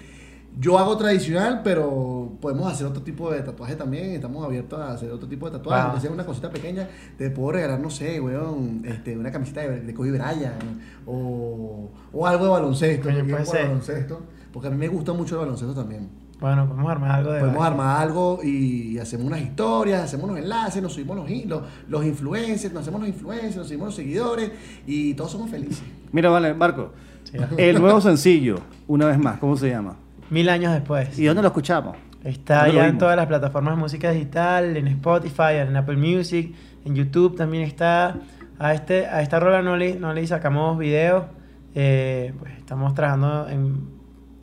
[0.59, 4.11] yo hago tradicional, pero podemos hacer otro tipo de tatuaje también.
[4.11, 5.83] Estamos abiertos a hacer otro tipo de tatuaje.
[5.83, 9.81] Aunque sea una cosita pequeña, te puedo regalar, no sé, weón, este, una camiseta de,
[9.81, 10.63] de Kobe Bryant
[11.07, 13.09] o, o algo de baloncesto.
[13.09, 13.69] Puede ser.
[13.69, 14.21] baloncesto,
[14.53, 16.20] porque a mí me gusta mucho el baloncesto también.
[16.41, 17.41] Bueno, podemos armar algo de.
[17.41, 22.05] Podemos armar algo y hacemos unas historias, hacemos unos enlaces, nos subimos los, los, los
[22.05, 24.51] influencers, nos hacemos los influencers, nos subimos los seguidores
[24.87, 25.83] y todos somos felices.
[26.13, 26.93] Mira, vale, Marco.
[27.25, 27.37] Sí.
[27.59, 29.97] El nuevo sencillo, una vez más, ¿cómo se llama?
[30.31, 31.19] Mil años después.
[31.19, 31.97] ¿Y dónde lo escuchamos?
[32.25, 35.97] Está ¿Dónde lo ya en todas las plataformas de música digital, en Spotify, en Apple
[35.97, 38.17] Music, en YouTube también está.
[38.59, 41.29] A, este, a esta rola no le, no le sacamos video.
[41.75, 44.00] eh, pues estamos trabajando en,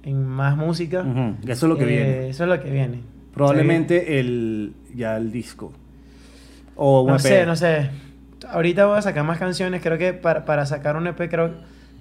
[0.08, 1.02] en más música.
[1.02, 2.30] Ujú, Eso es lo que Eh, viene.
[2.30, 3.02] Eso es lo que viene.
[3.34, 5.72] Probablemente el ya el disco.
[6.76, 7.22] O un No EP.
[7.22, 7.90] sé, no sé.
[8.50, 9.82] Ahorita voy a sacar más canciones.
[9.82, 11.52] Creo que para, para sacar un EP, creo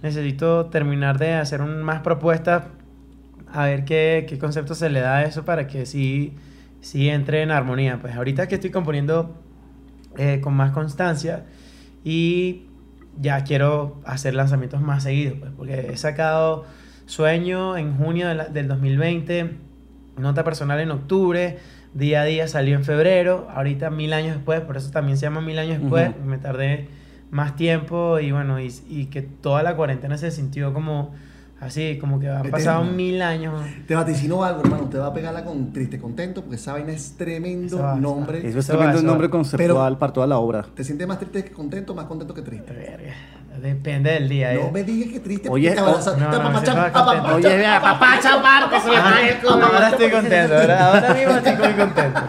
[0.03, 2.65] necesito terminar de hacer un- más propuestas.
[3.53, 6.35] A ver qué, qué concepto se le da a eso para que sí,
[6.81, 7.99] sí entre en armonía.
[8.01, 9.35] Pues ahorita que estoy componiendo
[10.19, 11.45] eh, con más constancia
[12.05, 12.63] y
[13.21, 15.39] ya quiero hacer lanzamientos más seguidos.
[15.39, 16.65] Pues, porque he sacado
[17.07, 19.51] Sueño en junio de la- del 2020,
[20.19, 21.59] Nota Personal en octubre,
[21.95, 25.41] Día a Día salió en febrero, ahorita mil años después, por eso también se llama
[25.41, 26.89] mil años después, me tardé
[27.31, 31.15] más tiempo y bueno, y, y que toda la cuarentena se sintió como
[31.61, 33.61] así, como que han pasado mil años.
[33.87, 37.17] Te vaticino algo, hermano, te va a pegarla con Triste Contento porque esa vaina es
[37.17, 38.47] tremendo va, eso nombre.
[38.47, 39.31] Eso es va, tremendo eso nombre va.
[39.33, 40.67] conceptual para toda la obra.
[40.75, 42.73] ¿Te sientes más triste que contento más contento que triste?
[42.73, 43.15] Verga,
[43.61, 44.53] Depende del día.
[44.53, 44.71] No eh.
[44.71, 45.49] me digas que triste.
[45.49, 48.89] Oye, porque te abraza- oh, no, te no, va apapacha- Oye, vea, papá, chaparro, se
[48.91, 49.53] me cae el culo.
[49.65, 52.21] Ahora estoy contento, ahora, ahora mismo estoy muy contento.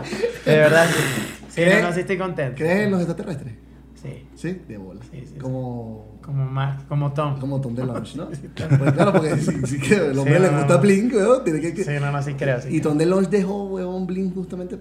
[0.45, 1.03] De verdad, sí.
[1.49, 2.55] Sí, ¿Crees- no, no, sí estoy contento.
[2.55, 3.53] ¿Crees en los extraterrestres?
[4.01, 5.01] Sí, Sí, de bola.
[5.11, 5.39] Sí, sí, sí.
[5.39, 7.39] como, como Mark, como Tom.
[7.39, 8.27] como Tom DeLonge, ¿no?
[8.79, 10.81] pues claro, porque si, si que el hombre Sí, le no, gusta no.
[10.81, 11.83] Blink, weón, tiene que...
[11.83, 12.61] Sí, no, no, sí creo.
[12.61, 12.81] Sí y.
[12.81, 14.77] Tom DeLonge dejó, weón, Blink justamente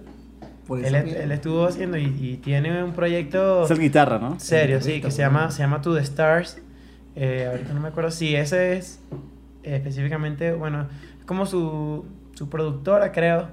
[0.67, 1.23] por él, est- mierda.
[1.23, 4.39] él estuvo haciendo y, y tiene un proyecto Es el guitarra, ¿no?
[4.39, 6.59] serio, sí, que se llama, se llama To The Stars.
[7.15, 8.99] Eh, ahorita no me acuerdo si ese es
[9.63, 10.87] eh, específicamente, bueno,
[11.19, 13.47] es como su, su productora, creo.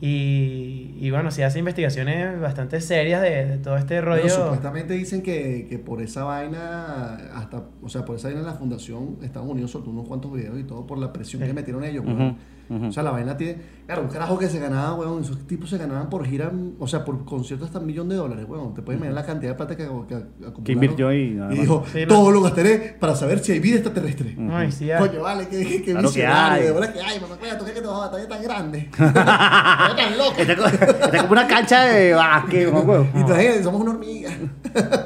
[0.00, 4.22] Y, y bueno, sí hace investigaciones bastante serias de, de todo este rollo.
[4.22, 8.54] Pero supuestamente dicen que, que por esa vaina, hasta, o sea, por esa vaina la
[8.54, 11.48] fundación Estados Unidos soltó unos cuantos videos y todo por la presión Sí.
[11.48, 12.36] que metieron ellos, Ujú, weón.
[12.68, 12.86] ujú.
[12.86, 13.56] O sea, la vaina tiene,
[13.86, 17.04] claro, un carajo que se ganaba, weón, esos tipos se ganaban por gira, o sea,
[17.04, 18.74] por conciertos hasta un millón de dólares, weón.
[18.74, 20.64] Te puedes imaginar la cantidad de plata que, que, acumularon.
[20.64, 24.36] Que invirtió ahí, Y dijo, Sí, todo lo gastaré para saber si hay vida extraterrestre.
[24.50, 24.88] Ay, sí.
[24.98, 26.64] Coño, vale, que, que, que Claro que visionario, hay.
[26.66, 28.90] de verdad que hay, mamá, coño, tú crees que te vas a todavía tan grande.
[29.96, 30.34] Tan loco.
[30.38, 33.06] Está co- está como una cancha de básquet, huevo.
[33.14, 34.30] Y todavía somos una hormiga.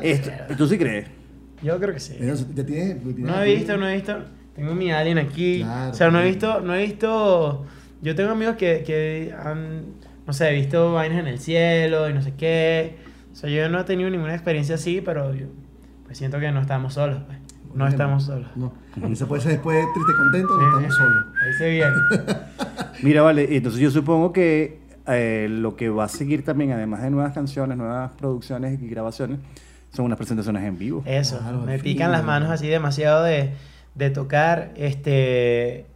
[0.02, 1.08] Esto, ¿Tú sí crees?
[1.62, 2.16] Yo creo que sí.
[2.20, 2.34] Ya
[2.64, 4.16] tienes, tienes No he visto, no he visto.
[4.54, 5.60] Tengo mi alien aquí.
[5.62, 7.66] Claro, o sea, no he visto, no he visto.
[8.02, 9.84] Yo tengo amigos que, que han,
[10.26, 12.96] no sé, visto vainas en el cielo y no sé qué.
[13.32, 15.46] O sea, yo no he tenido ninguna experiencia así, pero yo
[16.04, 17.20] pues siento que no estamos solos.
[17.26, 17.38] pues.
[17.74, 18.48] No estamos solos.
[18.56, 18.72] No.
[19.10, 21.02] Y se puede ser después triste contento, no Sí, estamos sí.
[21.02, 21.24] solos.
[21.44, 21.92] Ahí se viene.
[23.02, 27.10] Mira, vale, entonces yo supongo que eh, lo que va a seguir también, además de
[27.10, 29.38] nuevas canciones, nuevas producciones y grabaciones,
[29.94, 31.02] son unas presentaciones en vivo.
[31.06, 31.38] Eso.
[31.38, 31.82] Claro, me fin.
[31.94, 33.52] pican las manos así demasiado de,
[33.94, 34.72] de tocar.
[34.76, 35.86] Este.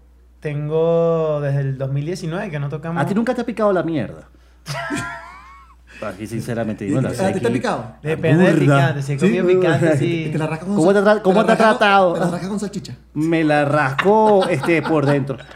[0.40, 3.02] Tengo desde el 2019 que no tocamos.
[3.02, 4.28] ¿A ti nunca te ha picado la mierda?
[6.02, 7.92] Aquí, sinceramente, ¿Y- digo, ¿A ti te ha picado?
[8.02, 9.02] Depende del picante.
[9.02, 10.28] Si he comido picante, ¿Y sí.
[10.32, 12.12] te la rascas con ¿Cómo te tra- cómo la te ha con- tratado?
[12.14, 12.94] Te la rascas con salchicha.
[13.12, 15.36] Me la rasco este, por dentro.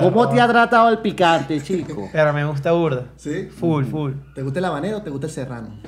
[0.00, 2.08] ¿Cómo te ha tratado el picante, chico?
[2.12, 3.06] Pero me gusta burda.
[3.16, 3.48] ¿Sí?
[3.50, 4.12] Full, full.
[4.34, 5.78] ¿Te gusta el habanero o te gusta el serrano?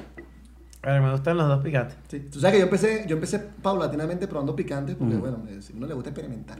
[0.80, 1.96] Pero me gustan los dos picantes.
[2.08, 2.20] Sí.
[2.30, 5.86] Tú sabes que yo empecé, yo empecé paulatinamente probando picantes porque, bueno, eh, si uno
[5.86, 6.58] le gusta experimentar.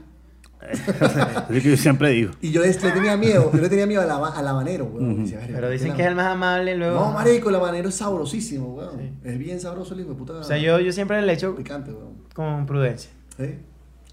[0.65, 2.31] Es lo que yo siempre digo.
[2.41, 5.23] Y yo le, tenía miedo, yo le tenía miedo al, haba- al habanero, weón.
[5.23, 6.99] Decía, "Verga, Pero dicen que es el más amable luego.
[6.99, 8.97] No, marico, el habanero es sabrosísimo, weón.
[8.97, 9.11] Sí.
[9.23, 10.33] Es bien sabroso el hijo de puta.
[10.33, 12.15] O sea, yo, yo siempre le echo Picante, weón.
[12.33, 13.11] con prudencia.
[13.37, 13.59] ¿Sí?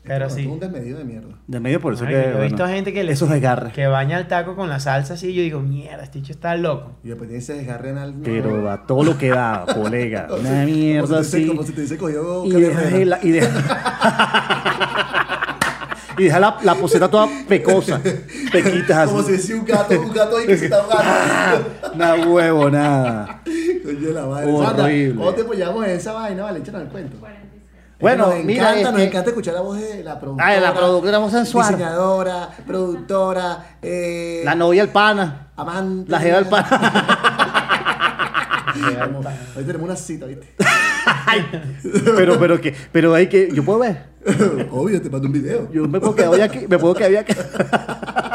[0.04, 0.46] Pero sí.
[0.46, 1.28] un desmedido de mierda.
[1.46, 2.14] De medio por eso Ay, que.
[2.14, 3.72] yo he bueno, visto gente que le Esos desgarres.
[3.72, 6.56] que baña el taco con la salsa así y yo digo, mierda, este bicho está
[6.56, 6.96] loco.
[7.04, 8.16] Y después tiene ese desgarre anal.
[8.18, 10.26] no, Pero a todo lo que da, colega.
[10.38, 11.46] Una mierda como así.
[11.46, 13.04] Como si te dice cogió Y deja, Herrera.
[13.04, 13.48] la, y deja,
[16.18, 18.00] y deja la, la poseta toda pecosa.
[18.52, 19.10] Pequitas así.
[19.12, 21.70] Como si fuese un gato, un gato ahí que se está ahogando.
[21.94, 23.40] Una huevo, nada.
[23.84, 24.50] Coño, la madre.
[24.52, 25.14] Horrible.
[25.16, 26.42] ¿Cómo te apoyamos en esa vaina?
[26.42, 27.16] Vale, échanos el cuento.
[27.20, 27.36] Bueno,
[28.02, 30.48] nos mira, encanta, nos este- encanta escuchar la voz de la productora.
[30.48, 31.66] Ah, de la productora, voz sensual.
[31.68, 35.52] Diseñadora, productora, eh, La novia el pana.
[35.56, 36.10] amante.
[36.10, 37.18] La jeva el pana.
[39.56, 40.54] Hoy tenemos una cita, ¿viste?
[42.16, 44.06] Pero, pero que, pero hay que, yo puedo ver.
[44.70, 45.70] Obvio, te mando un video.
[45.72, 47.32] Yo me puedo quedar hoy aquí, me puedo quedar hoy aquí.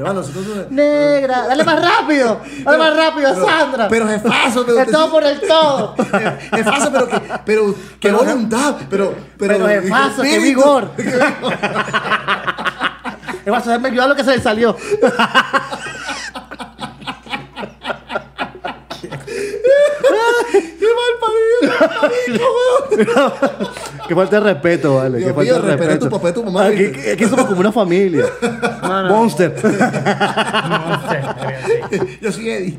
[0.00, 0.22] Hermano.
[0.70, 3.88] Negra, dale más rápido, dale más rápido, Pero- Sandra.
[3.88, 4.80] Pero jefazo, pero.
[4.80, 5.94] el todo por el todo.
[6.54, 7.20] Jefazo, pero que.
[7.44, 7.74] Pero.
[7.74, 8.76] Qué Pero- voluntad.
[8.88, 9.14] Pero.
[9.38, 10.90] Pero jefazo, qué vigor.
[13.44, 14.76] Es más, déjame ayudar lo que se le salió.
[20.52, 23.10] ¡Qué mal parido!
[24.08, 25.18] Qué falta de respeto, vale.
[25.18, 26.04] Dios Qué falta mío, de respeto.
[26.06, 27.12] tu papá y tu mamá, Aquí, ¿viste?
[27.12, 28.24] aquí somos como una familia.
[29.08, 29.54] Monster.
[29.62, 32.78] No sé, Yo soy Eddie.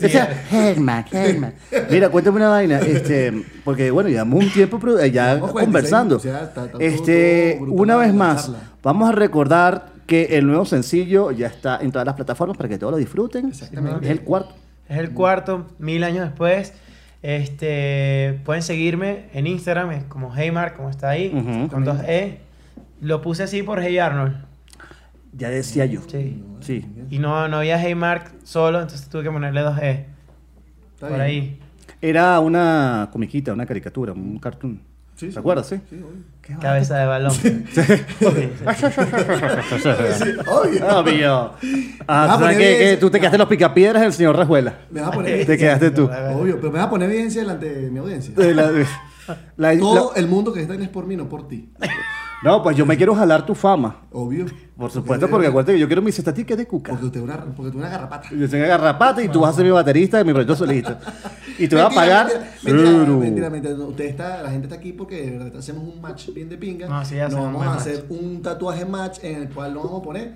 [0.00, 1.54] Decía, Herman, Herman.
[1.90, 2.78] Mira, cuéntame una vaina.
[2.80, 3.32] Este,
[3.64, 6.18] porque bueno, llevamos un tiempo pro- eh, ya 46 conversando.
[6.18, 8.58] minutos, ya está- está todo- este, todo una vez más, charla.
[8.82, 12.78] vamos a recordar que el nuevo sencillo ya está en todas las plataformas para que
[12.78, 13.48] todos lo disfruten.
[13.48, 14.04] Exactamente.
[14.06, 14.54] Es el cuarto.
[14.92, 16.74] Es el cuarto, mil años después.
[17.22, 21.30] Este, pueden seguirme en Instagram, es como Heymar, como está ahí,
[21.70, 22.40] con dos E.
[23.00, 24.44] Lo puse así por Hey Arnold.
[25.32, 26.00] Ya decía yo.
[26.08, 26.44] Sí.
[26.60, 26.84] Sí.
[27.10, 30.06] Y no, no había Heymar solo, entonces tuve que ponerle dos E.
[30.94, 31.20] Está por bien.
[31.20, 31.60] ahí.
[32.02, 34.80] Era una comiquita, una caricatura, un cartoon.
[35.16, 35.38] Sí, ¿Te sí.
[35.38, 35.76] acuerdas, sí?
[35.88, 36.22] Sí, obvio.
[36.42, 37.30] Qué Cabeza de balón.
[37.32, 37.82] Sí, sí.
[37.82, 37.92] Sí,
[40.46, 40.98] obvio.
[40.98, 41.52] Obvio.
[42.08, 44.74] Ah, bien- Que tú te quedaste en los picapiedras del señor Rajuela.
[44.90, 46.10] Me vas a poner Te quedaste tú.
[46.34, 48.34] Obvio, pero me vas a poner evidencia delante de mi audiencia.
[48.36, 48.72] La-
[49.56, 51.70] la- Todo el mundo que está en es por mí, no por ti.
[52.44, 53.96] No, pues yo me quiero jalar tu fama.
[54.12, 54.46] Obvio.
[54.76, 56.96] Por supuesto, porque acuérdate que yo quiero mis estadísticas de cuca.
[56.98, 58.28] Porque una, tú eres una garrapata.
[58.30, 60.98] Yo soy garrapata y tú vas a ser mi baterista de mi proyecto solista.
[61.58, 62.26] Y te voy a pagar.
[62.64, 63.74] Mentira, mentira, mentira, mentira.
[63.76, 66.88] Usted está, la gente está aquí porque de verdad hacemos un match bien de pinga.
[66.88, 67.78] No, sí, Nos vamos a match.
[67.80, 70.34] hacer un tatuaje match en el cual nos vamos a poner.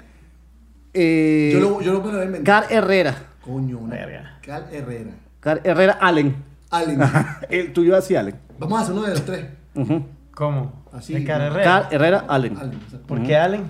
[0.95, 2.63] Eh, Yo lo, yo lo puedo inventar.
[2.65, 3.15] Car Herrera.
[3.45, 3.97] Coño, una.
[3.97, 4.39] Verga.
[4.43, 5.11] Cal Herrera.
[5.41, 6.37] Car Herrera Allen.
[6.71, 7.01] Allen.
[7.51, 8.37] El tuyo así, Allen.
[8.59, 9.47] Vamos a hacer uno de los tres.
[9.75, 10.05] Ujú.
[10.37, 10.85] ¿Cómo?
[10.93, 11.27] Así, De ¿no?
[11.27, 11.65] Carrera.
[11.65, 12.57] Car Herrera Allen.
[12.59, 12.79] Allen.
[12.87, 13.63] o sea, ¿Por qué Allen?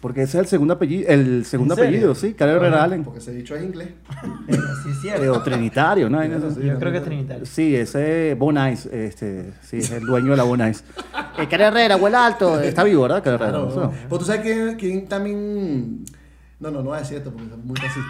[0.00, 3.04] Porque ese es el segundo apellido, el segundo apellido, sí, Carlos Herrera Allen.
[3.04, 3.88] Porque ese dicho es inglés.
[4.48, 4.52] Eh,
[4.82, 5.32] sí, es Eh, cierto.
[5.32, 6.20] o Trinitario, ¿no?
[6.22, 6.60] Sí, Eso- sí.
[6.66, 7.46] Yo creo que es Trinitario.
[7.46, 10.82] Sí, ese Bonais, este, sí, es el dueño de la Bonais.
[11.38, 13.22] Eh, Carlos Herrera, huele alto, está vivo, ¿verdad?
[13.22, 13.66] Carlos Herrera.
[13.72, 13.92] Claro.
[14.08, 16.04] Pues tú sabes quién, quién también.
[16.60, 18.00] No, no, no decir esto porque es muy racista.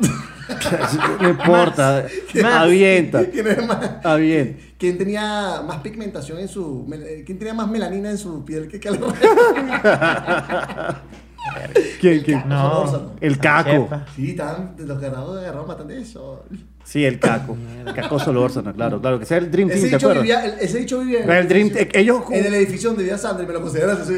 [1.20, 2.06] No importa,
[2.44, 4.04] avienta, ¿Quién es más?
[4.04, 4.62] avienta.
[4.78, 6.86] ¿Quién tenía más pigmentación en su.
[6.92, 8.78] eh, ¿Quién tenía más melanina en su piel que
[12.00, 12.42] ¿Quién, quién?
[12.48, 13.12] No.
[13.20, 13.88] El caco.
[14.16, 16.44] Sí, estaban, los agarrados agarraron bastante eso.
[16.84, 17.56] Sí, el caco.
[17.94, 20.22] Caco Solórzano, claro, claro, que sea el Dream Team, Ese ¿te acuerdas?
[20.22, 23.04] vivía, el- ese dicho vivía en Pero el Dream- edificio- ellos- en el edificio donde
[23.04, 24.14] vivía Sandra y me lo consideran así.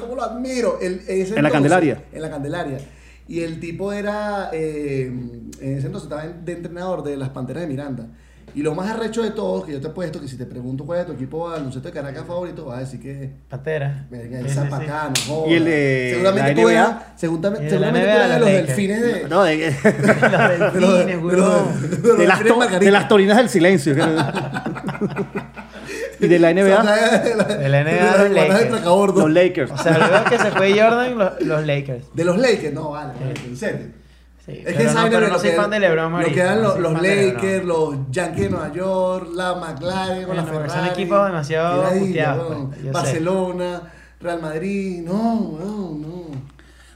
[0.00, 0.78] ¿cómo lo admiro?
[0.80, 2.04] El- ese En la entonces- Candelaria.
[2.12, 2.78] En la Candelaria.
[3.28, 7.62] Y el tipo era, eh, en ese entonces estaba en- de entrenador de las Panteras
[7.62, 8.06] de Miranda.
[8.54, 10.86] Y lo más arrecho de todo, que yo te he puesto, que si te pregunto
[10.86, 14.06] cuál es tu equipo baloncesto de Caracas favorito, vas a decir que Pantera.
[14.10, 14.54] Verga, Sí, el sí, sí.
[14.54, 15.48] Zapacano, joda.
[15.50, 16.68] Y el de Seguramente la tú
[17.16, 19.28] seguramente, seguramente tú eras de los delfines de...
[19.28, 19.56] No, de,
[20.74, 22.78] Los de los- delfines, de de Margarita.
[22.78, 23.94] de las torinas del silencio.
[26.20, 26.82] y de la NBA,
[27.58, 28.68] De la NBA, de los de Lakers.
[28.68, 29.20] Tracabordo.
[29.22, 29.70] los Lakers.
[29.70, 32.04] O sea, luego que se fue Jordan, los, los Lakers.
[32.14, 33.12] De los Lakers, no, vale,
[33.46, 33.86] en serio.
[34.44, 37.02] Sí, Es que no, saben no que soy fan de LeBron Lo quedan no los.
[37.02, 40.86] Lakers, los Yankees de Nueva York, la McLaren, la Bueno, porque Ferrari.
[40.86, 42.90] son equipos demasiado puteados, pues, sé.
[42.92, 43.82] Barcelona,
[44.20, 46.26] Real Madrid, no, no, no.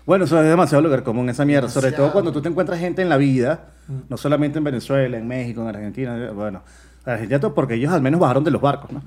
[0.07, 1.69] Bueno, eso es demasiado lugar común, esa mierda.
[1.69, 3.67] Sobre todo cuando tú te encuentras gente en la vida,
[4.09, 6.31] no solamente en Venezuela, en México, en Argentina.
[6.33, 6.63] Bueno,
[7.05, 9.03] Argentina todo porque ellos al menos bajaron de los barcos, ¿no?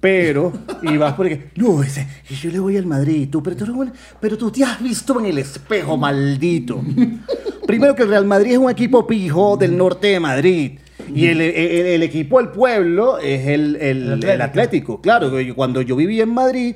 [0.00, 0.52] Pero,
[0.82, 3.92] y vas porque, no, ese, y yo le voy al Madrid, tú, pero tú, no-
[4.20, 6.82] pero tú te has visto en el espejo, maldito.
[7.66, 10.78] Primero que el Real Madrid es un equipo pijo del norte de Madrid.
[11.14, 14.42] Y el, el- el equipo del pueblo es el, el- Atlético.
[14.44, 15.00] Atlético.
[15.00, 16.74] Claro, cuando yo vivía en Madrid,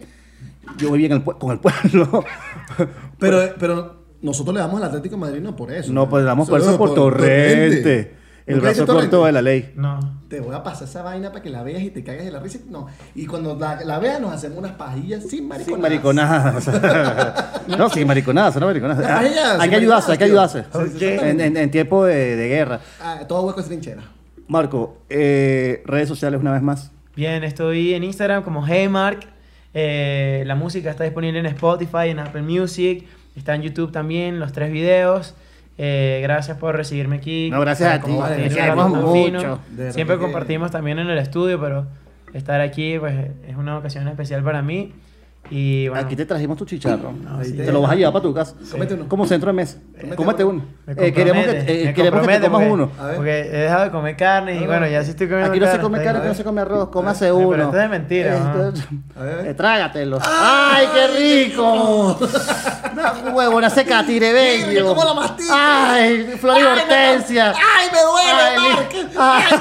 [0.79, 2.25] yo vivía en el, pue- con el pueblo.
[3.19, 5.93] Pero, pero nosotros le damos al Atlético de Madrid no por eso.
[5.93, 8.16] No, pues damos por eso por Torrente.
[8.47, 9.27] El ¿Nunca brazo corto Torrente?
[9.27, 9.73] de la ley.
[9.75, 9.99] No.
[10.29, 12.39] Te voy a pasar esa vaina para que la veas y te cagas de la
[12.39, 12.61] risa.
[12.71, 12.87] No.
[13.15, 16.63] Y cuando la, la veas, nos hacemos unas pajillas sin mariconadas.
[16.65, 17.67] Sin mariconadas.
[17.79, 19.05] no, sin mariconadas, no mariconadas.
[19.05, 20.63] Pajillas, Ah, hay que ayudarse, hay que ayudarse.
[20.63, 20.87] tío.
[20.87, 22.81] Sí, sí, En, en- en tiempo de, de guerra.
[23.01, 24.03] Ah, todo hueco es trinchera.
[24.49, 26.93] Marco, eh, redes sociales una vez más.
[27.17, 29.27] Bien, estoy en Instagram como Heymark.
[29.75, 33.07] Eh, la música está disponible en Spotify, en Apple Music.
[33.37, 35.35] Está en YouTube también, los tres videos.
[35.79, 37.51] Eh, gracias por recibirme aquí.
[37.51, 38.13] No, gracias a ti.
[38.13, 39.61] mucho.
[39.91, 41.87] Siempre compartimos también en el estudio, pero
[42.33, 43.15] estar aquí pues,
[43.47, 44.93] es una ocasión especial para mí.
[45.51, 47.13] Y bueno, Aquí te trajimos tu chicharro.
[47.39, 48.55] ahí te, te- lo vas a llevar para tu casa.
[48.71, 49.09] Cómete uno.
[49.09, 49.79] Como centro de mesa.
[49.95, 50.65] Cómete Cómete uno.
[50.89, 52.91] Eh, queremos que, compromete, eh, me queremos que te compromete comas porque- uno.
[53.07, 53.17] Ver.
[53.17, 54.67] Porque he dejado de comer carne y Ah.
[54.67, 56.61] bueno, ya sí estoy comiendo Aquí no se come está carne, aquí no se come
[56.61, 57.65] arroz, cómase Pero uno.
[57.65, 58.73] esto es mentira.
[59.45, 60.19] Eh, trágatelo.
[60.23, 61.07] ¡Ay, qué
[61.49, 62.19] rico!
[62.93, 64.67] Una huevona seca, tirebeño.
[64.69, 65.93] Mira cómo la mastica.
[65.93, 67.53] ¡Ay, flor y Ay, me- hortensia!
[67.53, 68.35] ¡Ay, me duele,
[69.19, 69.45] Ay,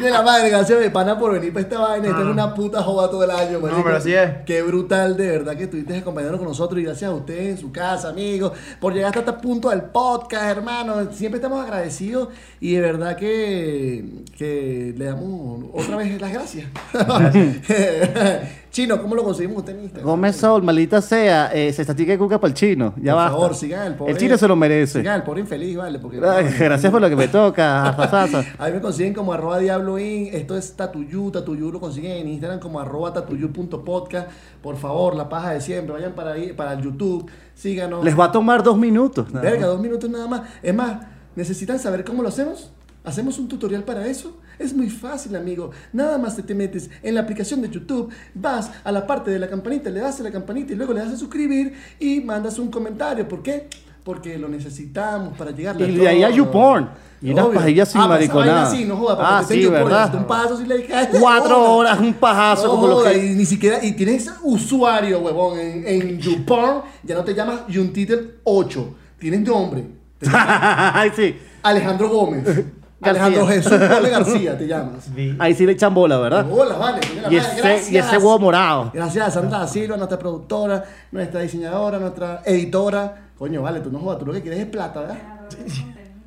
[0.00, 2.08] La madre, gracias de pana por venir para esta vaina.
[2.08, 3.82] Esta es una puta joda todo el año, marico.
[3.84, 4.30] pero así es.
[4.46, 6.80] Qué brutal, de verdad, que estuviste acompañándonos con nosotros.
[6.80, 10.44] Y gracias a ustedes en su casa, amigos, por llegar hasta este punto del podcast,
[10.44, 11.12] hermano.
[11.12, 12.28] Siempre estamos agradecidos.
[12.60, 16.66] Y de verdad que, que le damos otra vez las gracias.
[18.70, 20.06] Chino, ¿cómo lo conseguimos usted en Instagram?
[20.08, 22.94] Gómez Sol, maldita sea, eh, se estatica de cuca para el chino.
[23.00, 23.30] Ya Por basta.
[23.32, 24.12] favor, sigan al pobre.
[24.12, 24.98] El chino se lo merece.
[25.00, 25.98] Sigan al pobre infeliz, vale.
[25.98, 28.44] Porque, Ay, gracias por lo que me toca, Arrasasa.
[28.58, 30.28] Ahí me consiguen como arroba diabloin.
[30.32, 31.30] Esto es Tatuyu.
[31.30, 34.28] Tatuyu lo consiguen en Instagram como arroba tatuyu.podcast.
[34.62, 35.94] Por favor, la paja de siempre.
[35.94, 37.28] Vayan para ahí, para el YouTube.
[37.54, 38.04] Síganos.
[38.04, 39.32] Les va a tomar dos minutos.
[39.32, 39.66] Verga, más.
[39.68, 40.42] dos minutos nada más.
[40.62, 40.98] Es más,
[41.34, 42.70] ¿necesitan saber cómo lo hacemos?
[43.08, 44.36] ¿Hacemos un tutorial para eso?
[44.58, 45.70] Es muy fácil, amigo.
[45.94, 49.38] Nada más te, te metes en la aplicación de YouTube, vas a la parte de
[49.38, 52.58] la campanita, le das a la campanita y luego le das a suscribir y mandas
[52.58, 53.26] un comentario.
[53.26, 53.66] ¿Por qué?
[54.04, 56.90] Porque lo necesitamos para llegar Y de ahí a YouPorn.
[57.22, 58.70] Y unas pajillas sin mariconada.
[58.70, 60.14] Sí, no joda, porque Ah, te sí, ¿verdad?
[60.14, 60.86] Un paso le.
[61.18, 63.26] Cuatro horas, un pajazo No como lo joda, que.
[63.26, 68.34] Y ni siquiera, y tienes usuario, huevón, en, en YouPorn, ya no te llamas Juntitel
[68.44, 69.86] 8, tienes nombre.
[70.20, 71.36] Llamas Ay, sí.
[71.62, 72.44] Alejandro Gómez.
[73.00, 73.24] García.
[73.26, 75.08] Alejandro Jesús Pole García te llamas.
[75.38, 76.46] Ahí sí le echan bola, ¿verdad?
[76.50, 77.00] Hola, vale.
[77.30, 78.90] Y madre, ese, y ese huevo morado.
[78.92, 83.28] Gracias a Sandra da Silva, nuestra productora, nuestra diseñadora, nuestra editora.
[83.38, 85.16] Coño, vale, tú no jodas, tú lo que quieres es plata, ¿verdad?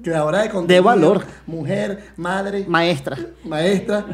[0.01, 0.83] Creadora de contenido.
[0.83, 1.21] valor.
[1.45, 3.17] Mujer, madre, Maestra.
[3.43, 4.05] maestra.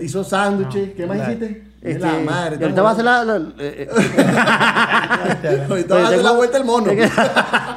[0.00, 0.94] Hizo sándwiches.
[0.94, 1.64] ¿Qué más hiciste?
[1.82, 2.56] Este, la madre.
[2.58, 3.24] y ahorita va a hacer la.
[3.24, 3.88] la- eh,
[5.42, 6.90] eh, Ahorita va a hacer la vuelta el mono.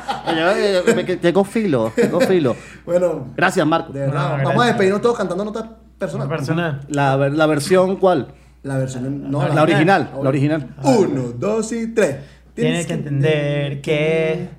[1.22, 2.56] Tengo filo, tengo filo.
[2.86, 3.92] bueno, Gracias, Marco.
[3.94, 4.14] de verdad.
[4.16, 4.62] No, vamos gracias.
[4.62, 5.66] a despedirnos todos cantando notas
[5.98, 6.30] personales.
[6.30, 6.82] Personal.
[6.90, 8.28] La, la versión, ¿cuál?
[8.64, 9.30] La versión.
[9.32, 10.68] No, La original, la original.
[10.84, 12.18] Uno, dos y tres.
[12.54, 14.50] Tienes que entender que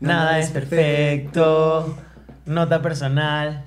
[0.00, 1.96] nada es perfecto.
[2.46, 3.64] Nota personal.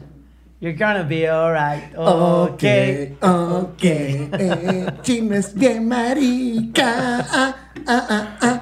[0.61, 1.93] You're gonna be alright.
[1.97, 3.17] Ok, Okay.
[3.19, 3.83] ok.
[3.83, 7.25] Eh, chismes bien marica.
[7.31, 7.55] Ah,
[7.87, 8.61] ah, ah, ah.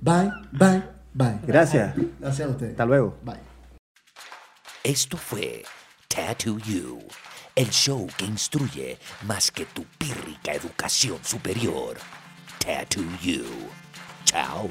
[0.00, 0.82] Bye, bye,
[1.14, 1.38] bye.
[1.46, 1.94] Gracias.
[2.18, 2.72] Gracias a ustedes.
[2.72, 3.18] Hasta luego.
[3.22, 3.40] Bye.
[4.84, 5.64] Esto fue
[6.08, 6.98] Tattoo You,
[7.54, 11.96] el show que instruye más que tu pírrica educación superior.
[12.58, 13.44] Tattoo You.
[14.24, 14.68] Chao.